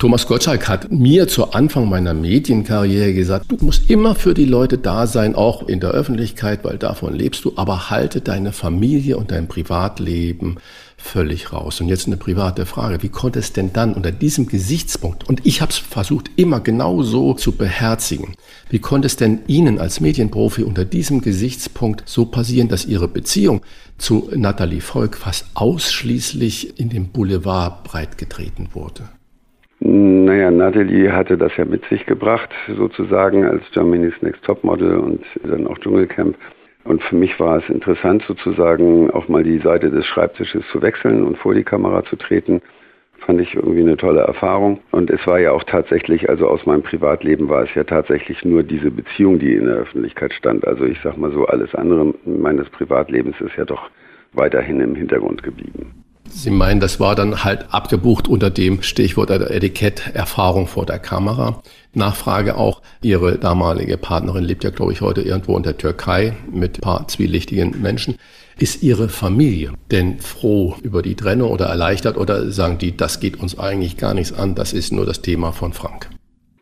Thomas 0.00 0.26
Gottschalk 0.26 0.66
hat 0.66 0.90
mir 0.90 1.28
zu 1.28 1.52
Anfang 1.52 1.86
meiner 1.86 2.14
Medienkarriere 2.14 3.12
gesagt, 3.12 3.52
du 3.52 3.62
musst 3.62 3.90
immer 3.90 4.14
für 4.14 4.32
die 4.32 4.46
Leute 4.46 4.78
da 4.78 5.06
sein, 5.06 5.34
auch 5.34 5.68
in 5.68 5.78
der 5.78 5.90
Öffentlichkeit, 5.90 6.64
weil 6.64 6.78
davon 6.78 7.14
lebst 7.14 7.44
du, 7.44 7.52
aber 7.56 7.90
halte 7.90 8.22
deine 8.22 8.52
Familie 8.52 9.18
und 9.18 9.30
dein 9.30 9.46
Privatleben 9.46 10.56
völlig 10.96 11.52
raus. 11.52 11.82
Und 11.82 11.88
jetzt 11.88 12.06
eine 12.06 12.16
private 12.16 12.64
Frage, 12.64 13.02
wie 13.02 13.10
konnte 13.10 13.40
es 13.40 13.52
denn 13.52 13.74
dann 13.74 13.92
unter 13.92 14.10
diesem 14.10 14.46
Gesichtspunkt, 14.46 15.28
und 15.28 15.44
ich 15.44 15.60
habe 15.60 15.70
es 15.70 15.76
versucht 15.76 16.30
immer 16.36 16.60
genau 16.60 17.02
so 17.02 17.34
zu 17.34 17.52
beherzigen, 17.52 18.36
wie 18.70 18.78
konnte 18.78 19.04
es 19.04 19.16
denn 19.16 19.40
Ihnen 19.48 19.78
als 19.78 20.00
Medienprofi 20.00 20.62
unter 20.62 20.86
diesem 20.86 21.20
Gesichtspunkt 21.20 22.04
so 22.06 22.24
passieren, 22.24 22.68
dass 22.68 22.86
Ihre 22.86 23.06
Beziehung 23.06 23.60
zu 23.98 24.30
Nathalie 24.34 24.80
Volk 24.80 25.18
fast 25.18 25.44
ausschließlich 25.52 26.80
in 26.80 26.88
dem 26.88 27.08
Boulevard 27.08 27.84
breitgetreten 27.84 28.70
wurde? 28.72 29.10
Naja, 29.92 30.52
Natalie 30.52 31.12
hatte 31.12 31.36
das 31.36 31.56
ja 31.56 31.64
mit 31.64 31.84
sich 31.86 32.06
gebracht, 32.06 32.50
sozusagen 32.76 33.44
als 33.44 33.68
Germany's 33.72 34.14
Next 34.22 34.44
Topmodel 34.44 34.98
und 34.98 35.24
dann 35.42 35.66
auch 35.66 35.76
Dschungelcamp. 35.78 36.36
Und 36.84 37.02
für 37.02 37.16
mich 37.16 37.40
war 37.40 37.58
es 37.58 37.68
interessant, 37.68 38.22
sozusagen 38.28 39.10
auch 39.10 39.26
mal 39.26 39.42
die 39.42 39.58
Seite 39.58 39.90
des 39.90 40.06
Schreibtisches 40.06 40.62
zu 40.70 40.80
wechseln 40.80 41.24
und 41.24 41.38
vor 41.38 41.54
die 41.54 41.64
Kamera 41.64 42.04
zu 42.04 42.14
treten. 42.14 42.62
Fand 43.18 43.40
ich 43.40 43.56
irgendwie 43.56 43.80
eine 43.80 43.96
tolle 43.96 44.20
Erfahrung. 44.20 44.78
Und 44.92 45.10
es 45.10 45.26
war 45.26 45.40
ja 45.40 45.50
auch 45.50 45.64
tatsächlich, 45.64 46.30
also 46.30 46.46
aus 46.46 46.64
meinem 46.66 46.82
Privatleben 46.82 47.48
war 47.48 47.64
es 47.64 47.74
ja 47.74 47.82
tatsächlich 47.82 48.44
nur 48.44 48.62
diese 48.62 48.92
Beziehung, 48.92 49.40
die 49.40 49.54
in 49.54 49.66
der 49.66 49.74
Öffentlichkeit 49.74 50.32
stand. 50.34 50.64
Also 50.68 50.84
ich 50.84 51.00
sag 51.02 51.16
mal 51.16 51.32
so, 51.32 51.46
alles 51.46 51.74
andere 51.74 52.14
meines 52.24 52.70
Privatlebens 52.70 53.40
ist 53.40 53.56
ja 53.56 53.64
doch 53.64 53.90
weiterhin 54.34 54.78
im 54.78 54.94
Hintergrund 54.94 55.42
geblieben. 55.42 56.04
Sie 56.30 56.50
meinen, 56.50 56.80
das 56.80 57.00
war 57.00 57.14
dann 57.14 57.44
halt 57.44 57.66
abgebucht 57.70 58.28
unter 58.28 58.50
dem 58.50 58.82
Stichwort 58.82 59.30
der 59.30 59.50
Etikett 59.50 60.14
Erfahrung 60.14 60.66
vor 60.66 60.86
der 60.86 60.98
Kamera. 60.98 61.60
Nachfrage 61.92 62.56
auch, 62.56 62.82
Ihre 63.02 63.36
damalige 63.36 63.96
Partnerin 63.96 64.44
lebt 64.44 64.62
ja, 64.62 64.70
glaube 64.70 64.92
ich, 64.92 65.00
heute 65.00 65.22
irgendwo 65.22 65.56
in 65.56 65.64
der 65.64 65.76
Türkei 65.76 66.34
mit 66.50 66.78
ein 66.78 66.80
paar 66.80 67.08
zwielichtigen 67.08 67.82
Menschen. 67.82 68.16
Ist 68.58 68.82
Ihre 68.82 69.08
Familie 69.08 69.72
denn 69.90 70.18
froh 70.18 70.76
über 70.82 71.02
die 71.02 71.16
Trennung 71.16 71.50
oder 71.50 71.66
erleichtert 71.66 72.16
oder 72.16 72.50
sagen 72.50 72.78
die, 72.78 72.96
das 72.96 73.18
geht 73.18 73.40
uns 73.40 73.58
eigentlich 73.58 73.96
gar 73.96 74.14
nichts 74.14 74.32
an, 74.32 74.54
das 74.54 74.72
ist 74.72 74.92
nur 74.92 75.06
das 75.06 75.22
Thema 75.22 75.52
von 75.52 75.72
Frank? 75.72 76.08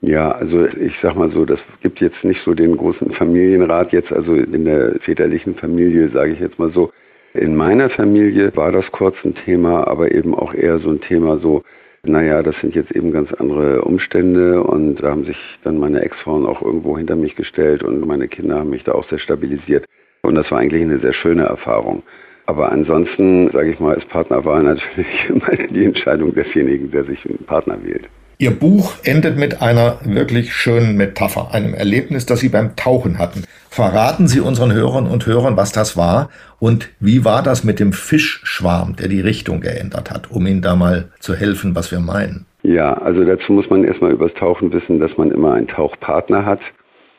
Ja, 0.00 0.30
also 0.30 0.64
ich 0.64 0.94
sag 1.02 1.16
mal 1.16 1.30
so, 1.32 1.44
das 1.44 1.58
gibt 1.82 2.00
jetzt 2.00 2.22
nicht 2.22 2.40
so 2.44 2.54
den 2.54 2.76
großen 2.76 3.12
Familienrat 3.12 3.92
jetzt, 3.92 4.12
also 4.12 4.34
in 4.34 4.64
der 4.64 4.98
väterlichen 5.00 5.56
Familie, 5.56 6.08
sage 6.10 6.32
ich 6.32 6.40
jetzt 6.40 6.58
mal 6.58 6.72
so, 6.72 6.90
in 7.34 7.56
meiner 7.56 7.90
Familie 7.90 8.54
war 8.56 8.72
das 8.72 8.90
kurz 8.90 9.16
ein 9.24 9.34
Thema, 9.34 9.86
aber 9.86 10.12
eben 10.12 10.34
auch 10.34 10.54
eher 10.54 10.78
so 10.78 10.90
ein 10.90 11.00
Thema 11.00 11.38
so, 11.38 11.62
naja, 12.04 12.42
das 12.42 12.54
sind 12.60 12.74
jetzt 12.74 12.90
eben 12.92 13.12
ganz 13.12 13.32
andere 13.34 13.82
Umstände 13.82 14.62
und 14.62 14.96
da 14.96 15.10
haben 15.10 15.24
sich 15.24 15.36
dann 15.64 15.78
meine 15.78 16.00
Ex-Frauen 16.00 16.46
auch 16.46 16.62
irgendwo 16.62 16.96
hinter 16.96 17.16
mich 17.16 17.36
gestellt 17.36 17.82
und 17.82 18.06
meine 18.06 18.28
Kinder 18.28 18.60
haben 18.60 18.70
mich 18.70 18.84
da 18.84 18.92
auch 18.92 19.08
sehr 19.08 19.18
stabilisiert. 19.18 19.84
Und 20.22 20.34
das 20.34 20.50
war 20.50 20.58
eigentlich 20.58 20.82
eine 20.82 21.00
sehr 21.00 21.12
schöne 21.12 21.44
Erfahrung. 21.44 22.02
Aber 22.46 22.72
ansonsten, 22.72 23.50
sage 23.52 23.72
ich 23.72 23.78
mal, 23.78 23.94
ist 23.96 24.08
Partnerwahl 24.08 24.62
natürlich 24.62 25.06
immer 25.28 25.50
die 25.68 25.84
Entscheidung 25.84 26.34
desjenigen, 26.34 26.90
der 26.90 27.04
sich 27.04 27.24
einen 27.26 27.44
Partner 27.44 27.78
wählt. 27.84 28.08
Ihr 28.40 28.52
Buch 28.52 28.94
endet 29.02 29.36
mit 29.36 29.60
einer 29.60 29.98
wirklich 30.04 30.54
schönen 30.54 30.96
Metapher, 30.96 31.52
einem 31.52 31.74
Erlebnis, 31.74 32.24
das 32.24 32.38
Sie 32.38 32.48
beim 32.48 32.76
Tauchen 32.76 33.18
hatten. 33.18 33.42
Verraten 33.70 34.28
Sie 34.28 34.40
unseren 34.40 34.72
Hörern 34.72 35.06
und 35.06 35.26
Hörern, 35.26 35.56
was 35.56 35.72
das 35.72 35.96
war 35.96 36.30
und 36.58 36.90
wie 37.00 37.24
war 37.24 37.42
das 37.42 37.64
mit 37.64 37.80
dem 37.80 37.92
Fischschwarm, 37.92 38.96
der 38.96 39.08
die 39.08 39.20
Richtung 39.20 39.60
geändert 39.60 40.10
hat, 40.10 40.30
um 40.30 40.46
Ihnen 40.46 40.62
da 40.62 40.74
mal 40.74 41.10
zu 41.20 41.34
helfen, 41.34 41.74
was 41.74 41.92
wir 41.92 42.00
meinen. 42.00 42.46
Ja, 42.62 42.94
also 42.94 43.24
dazu 43.24 43.52
muss 43.52 43.70
man 43.70 43.84
erstmal 43.84 44.12
übers 44.12 44.34
Tauchen 44.34 44.72
wissen, 44.72 44.98
dass 44.98 45.16
man 45.16 45.30
immer 45.30 45.54
einen 45.54 45.68
Tauchpartner 45.68 46.44
hat, 46.44 46.60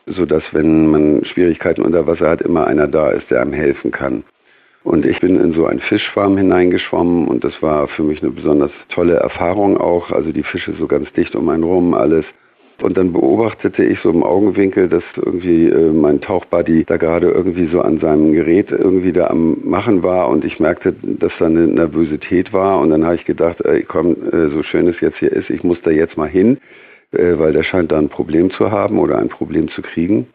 sodass 0.06 0.44
wenn 0.52 0.88
man 0.88 1.24
Schwierigkeiten 1.26 1.82
unter 1.82 2.06
Wasser 2.08 2.30
hat, 2.30 2.42
immer 2.42 2.68
einer 2.68 2.88
da 2.88 3.12
ist, 3.12 3.30
der 3.30 3.42
einem 3.42 3.54
helfen 3.54 3.92
kann. 3.92 4.24
Und 4.84 5.06
ich 5.06 5.20
bin 5.20 5.40
in 5.40 5.54
so 5.54 5.66
einen 5.66 5.82
Fischschwarm 5.82 6.38
hineingeschwommen 6.38 7.28
und 7.28 7.44
das 7.44 7.54
war 7.62 7.88
für 7.90 8.04
mich 8.04 8.22
eine 8.22 8.32
besonders 8.32 8.72
tolle 8.90 9.16
Erfahrung 9.16 9.78
auch. 9.78 10.12
Also 10.12 10.32
die 10.32 10.44
Fische 10.44 10.74
so 10.78 10.88
ganz 10.88 11.12
dicht 11.14 11.36
um 11.36 11.50
einen 11.50 11.64
rum, 11.64 11.94
alles. 11.94 12.26
Und 12.82 12.98
dann 12.98 13.14
beobachtete 13.14 13.84
ich 13.84 14.00
so 14.02 14.10
im 14.10 14.24
Augenwinkel, 14.24 14.88
dass 14.88 15.04
irgendwie 15.16 15.68
äh, 15.68 15.92
mein 15.92 16.22
Tauchbuddy 16.22 16.86
da 16.86 16.98
gerade 16.98 17.30
irgendwie 17.30 17.68
so 17.68 17.82
an 17.82 18.00
seinem 18.00 18.34
Gerät 18.34 18.72
irgendwie 18.72 19.12
da 19.12 19.28
am 19.28 19.58
Machen 19.64 20.04
war 20.04 20.30
und 20.30 20.46
ich 20.46 20.60
merkte, 20.60 20.94
dass 21.02 21.32
da 21.40 21.46
eine 21.46 21.68
Nervosität 21.68 22.54
war 22.54 22.80
und 22.80 22.90
dann 22.90 23.06
habe 23.06 23.16
ich 23.16 23.26
gedacht, 23.26 23.62
ey, 23.66 23.84
komm, 23.84 24.16
äh, 24.32 24.50
so 24.50 24.64
schön 24.64 24.88
es 24.88 25.00
jetzt 25.02 25.18
hier 25.18 25.32
ist, 25.32 25.50
ich 25.50 25.64
muss 25.64 25.82
da 25.84 25.92
jetzt 25.92 26.18
mal 26.18 26.30
hin, 26.30 26.58
äh, 27.12 27.38
weil 27.38 27.54
der 27.54 27.64
scheint 27.64 27.92
da 27.92 27.98
ein 27.98 28.10
Problem 28.10 28.52
zu 28.52 28.72
haben 28.72 29.00
oder 29.00 29.18
ein 29.18 29.30
Problem 29.30 29.70
zu 29.70 29.82
kriegen 29.82 30.28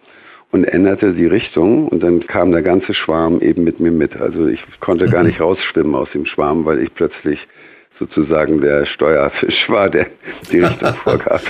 und 0.52 0.64
änderte 0.64 1.14
die 1.14 1.26
Richtung 1.26 1.88
und 1.88 2.02
dann 2.02 2.26
kam 2.26 2.52
der 2.52 2.62
ganze 2.62 2.94
Schwarm 2.94 3.40
eben 3.40 3.64
mit 3.64 3.80
mir 3.80 3.90
mit. 3.90 4.16
Also 4.16 4.46
ich 4.46 4.62
konnte 4.80 5.06
gar 5.06 5.22
nicht 5.24 5.40
rausschwimmen 5.40 5.94
aus 5.94 6.10
dem 6.12 6.26
Schwarm, 6.26 6.64
weil 6.64 6.80
ich 6.80 6.94
plötzlich 6.94 7.38
sozusagen 7.98 8.60
der 8.60 8.86
Steuerfisch 8.86 9.68
war, 9.68 9.88
der 9.88 10.06
die 10.50 10.60
Richtung 10.60 10.94
vorgab. 11.04 11.40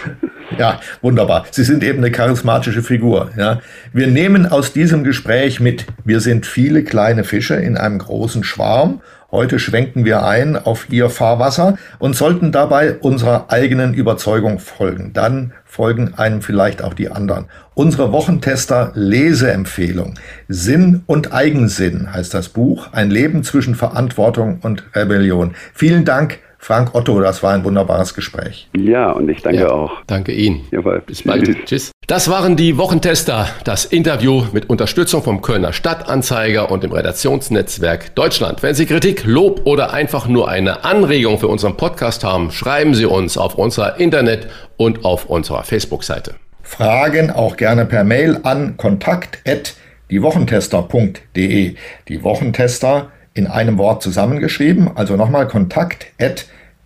Ja, 0.59 0.81
wunderbar. 1.01 1.47
Sie 1.51 1.65
sind 1.65 1.83
eben 1.83 1.99
eine 1.99 2.11
charismatische 2.11 2.83
Figur. 2.83 3.31
Ja. 3.37 3.61
Wir 3.93 4.07
nehmen 4.07 4.47
aus 4.47 4.73
diesem 4.73 5.05
Gespräch 5.05 5.61
mit, 5.61 5.87
wir 6.05 6.21
sind 6.21 6.47
viele 6.47 6.85
kleine 6.85 7.25
Fische 7.25 7.55
in 7.55 7.77
einem 7.77 7.99
großen 7.99 8.45
Schwarm. 8.45 9.01
Heute 9.35 9.59
schwenken 9.59 10.05
wir 10.05 10.25
ein 10.25 10.57
auf 10.57 10.93
Ihr 10.93 11.11
Fahrwasser 11.11 11.77
und 11.99 12.15
sollten 12.15 12.53
dabei 12.53 12.95
unserer 13.01 13.47
eigenen 13.51 13.93
Überzeugung 13.93 14.61
folgen. 14.61 15.13
Dann 15.13 15.53
folgen 15.65 16.15
einem 16.17 16.41
vielleicht 16.41 16.85
auch 16.85 16.95
die 16.95 17.11
anderen. 17.11 17.47
Unsere 17.75 18.13
Wochentester 18.13 18.93
Leseempfehlung. 18.95 20.15
Sinn 20.47 21.03
und 21.07 21.33
Eigensinn 21.33 22.13
heißt 22.13 22.33
das 22.33 22.51
Buch. 22.51 22.93
Ein 22.93 23.11
Leben 23.11 23.43
zwischen 23.43 23.75
Verantwortung 23.75 24.61
und 24.63 24.85
Rebellion. 24.95 25.57
Vielen 25.75 26.05
Dank, 26.05 26.39
Frank 26.65 26.95
Otto, 26.95 27.21
das 27.21 27.43
war 27.43 27.53
ein 27.53 27.63
wunderbares 27.63 28.15
Gespräch. 28.15 28.71
Ja, 28.75 29.11
und 29.11 29.29
ich 29.29 29.43
danke 29.43 29.61
ja, 29.61 29.71
auch. 29.71 29.93
Danke 30.07 30.33
Ihnen. 30.33 30.67
Jawohl. 30.71 31.03
Bis 31.05 31.23
bald. 31.23 31.45
Tschüss. 31.45 31.57
Tschüss. 31.67 31.93
Das 32.07 32.31
waren 32.31 32.57
die 32.57 32.79
Wochentester, 32.79 33.49
das 33.65 33.85
Interview 33.85 34.45
mit 34.55 34.71
Unterstützung 34.71 35.23
vom 35.23 35.43
Kölner 35.43 35.75
Stadtanzeiger 35.75 36.71
und 36.71 36.83
dem 36.83 36.93
Redaktionsnetzwerk 36.93 38.15
Deutschland. 38.15 38.63
Wenn 38.63 38.75
Sie 38.75 38.87
Kritik, 38.87 39.25
Lob 39.27 39.67
oder 39.67 39.93
einfach 39.93 40.27
nur 40.27 40.49
eine 40.49 40.85
Anregung 40.85 41.39
für 41.39 41.49
unseren 41.49 41.77
Podcast 41.77 42.25
haben, 42.25 42.51
schreiben 42.51 42.95
Sie 42.95 43.05
uns 43.05 43.37
auf 43.37 43.57
unserer 43.57 44.01
Internet- 44.01 44.49
und 44.79 45.05
auf 45.05 45.27
unserer 45.27 45.65
Facebook-Seite. 45.65 46.37
Fragen 46.63 47.31
auch 47.31 47.59
gerne 47.59 47.85
per 47.85 48.05
Mail 48.05 48.41
an 48.43 48.79
kontakt@diewochentester.de. 48.79 51.75
Die 52.09 52.23
Wochentester 52.23 53.11
in 53.35 53.47
einem 53.47 53.79
Wort 53.79 54.03
zusammengeschrieben, 54.03 54.97
also 54.97 55.17
nochmal 55.17 55.49
kontakt@ 55.49 56.07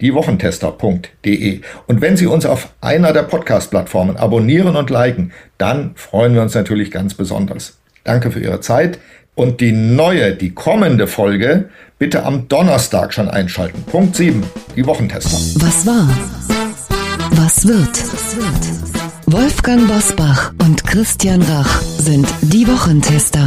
diewochentester.de. 0.00 1.61
Und 1.87 2.00
wenn 2.00 2.16
Sie 2.16 2.26
uns 2.26 2.46
auf 2.46 2.70
einer 2.80 3.12
der 3.12 3.24
Podcast-Plattformen 3.24 4.16
abonnieren 4.16 4.76
und 4.76 4.90
liken, 4.90 5.32
dann 5.58 5.92
freuen 5.96 6.34
wir 6.34 6.42
uns 6.42 6.54
natürlich 6.54 6.90
ganz 6.90 7.14
besonders. 7.14 7.78
Danke 8.04 8.30
für 8.30 8.40
Ihre 8.40 8.61
Zeit 8.61 8.98
und 9.34 9.61
die 9.61 9.72
neue, 9.72 10.34
die 10.34 10.54
kommende 10.54 11.06
Folge 11.06 11.68
bitte 11.98 12.24
am 12.24 12.48
Donnerstag 12.48 13.12
schon 13.12 13.28
einschalten. 13.28 13.82
Punkt 13.84 14.16
7, 14.16 14.42
die 14.76 14.87
Wochentester. 14.87 15.37
Was 15.64 15.87
war? 15.87 16.08
Was 17.32 17.66
wird? 17.66 17.90
Wolfgang 19.26 19.87
Bosbach 19.87 20.52
und 20.62 20.84
Christian 20.84 21.42
Rach 21.42 21.82
sind 21.82 22.26
die 22.40 22.66
Wochentester. 22.66 23.46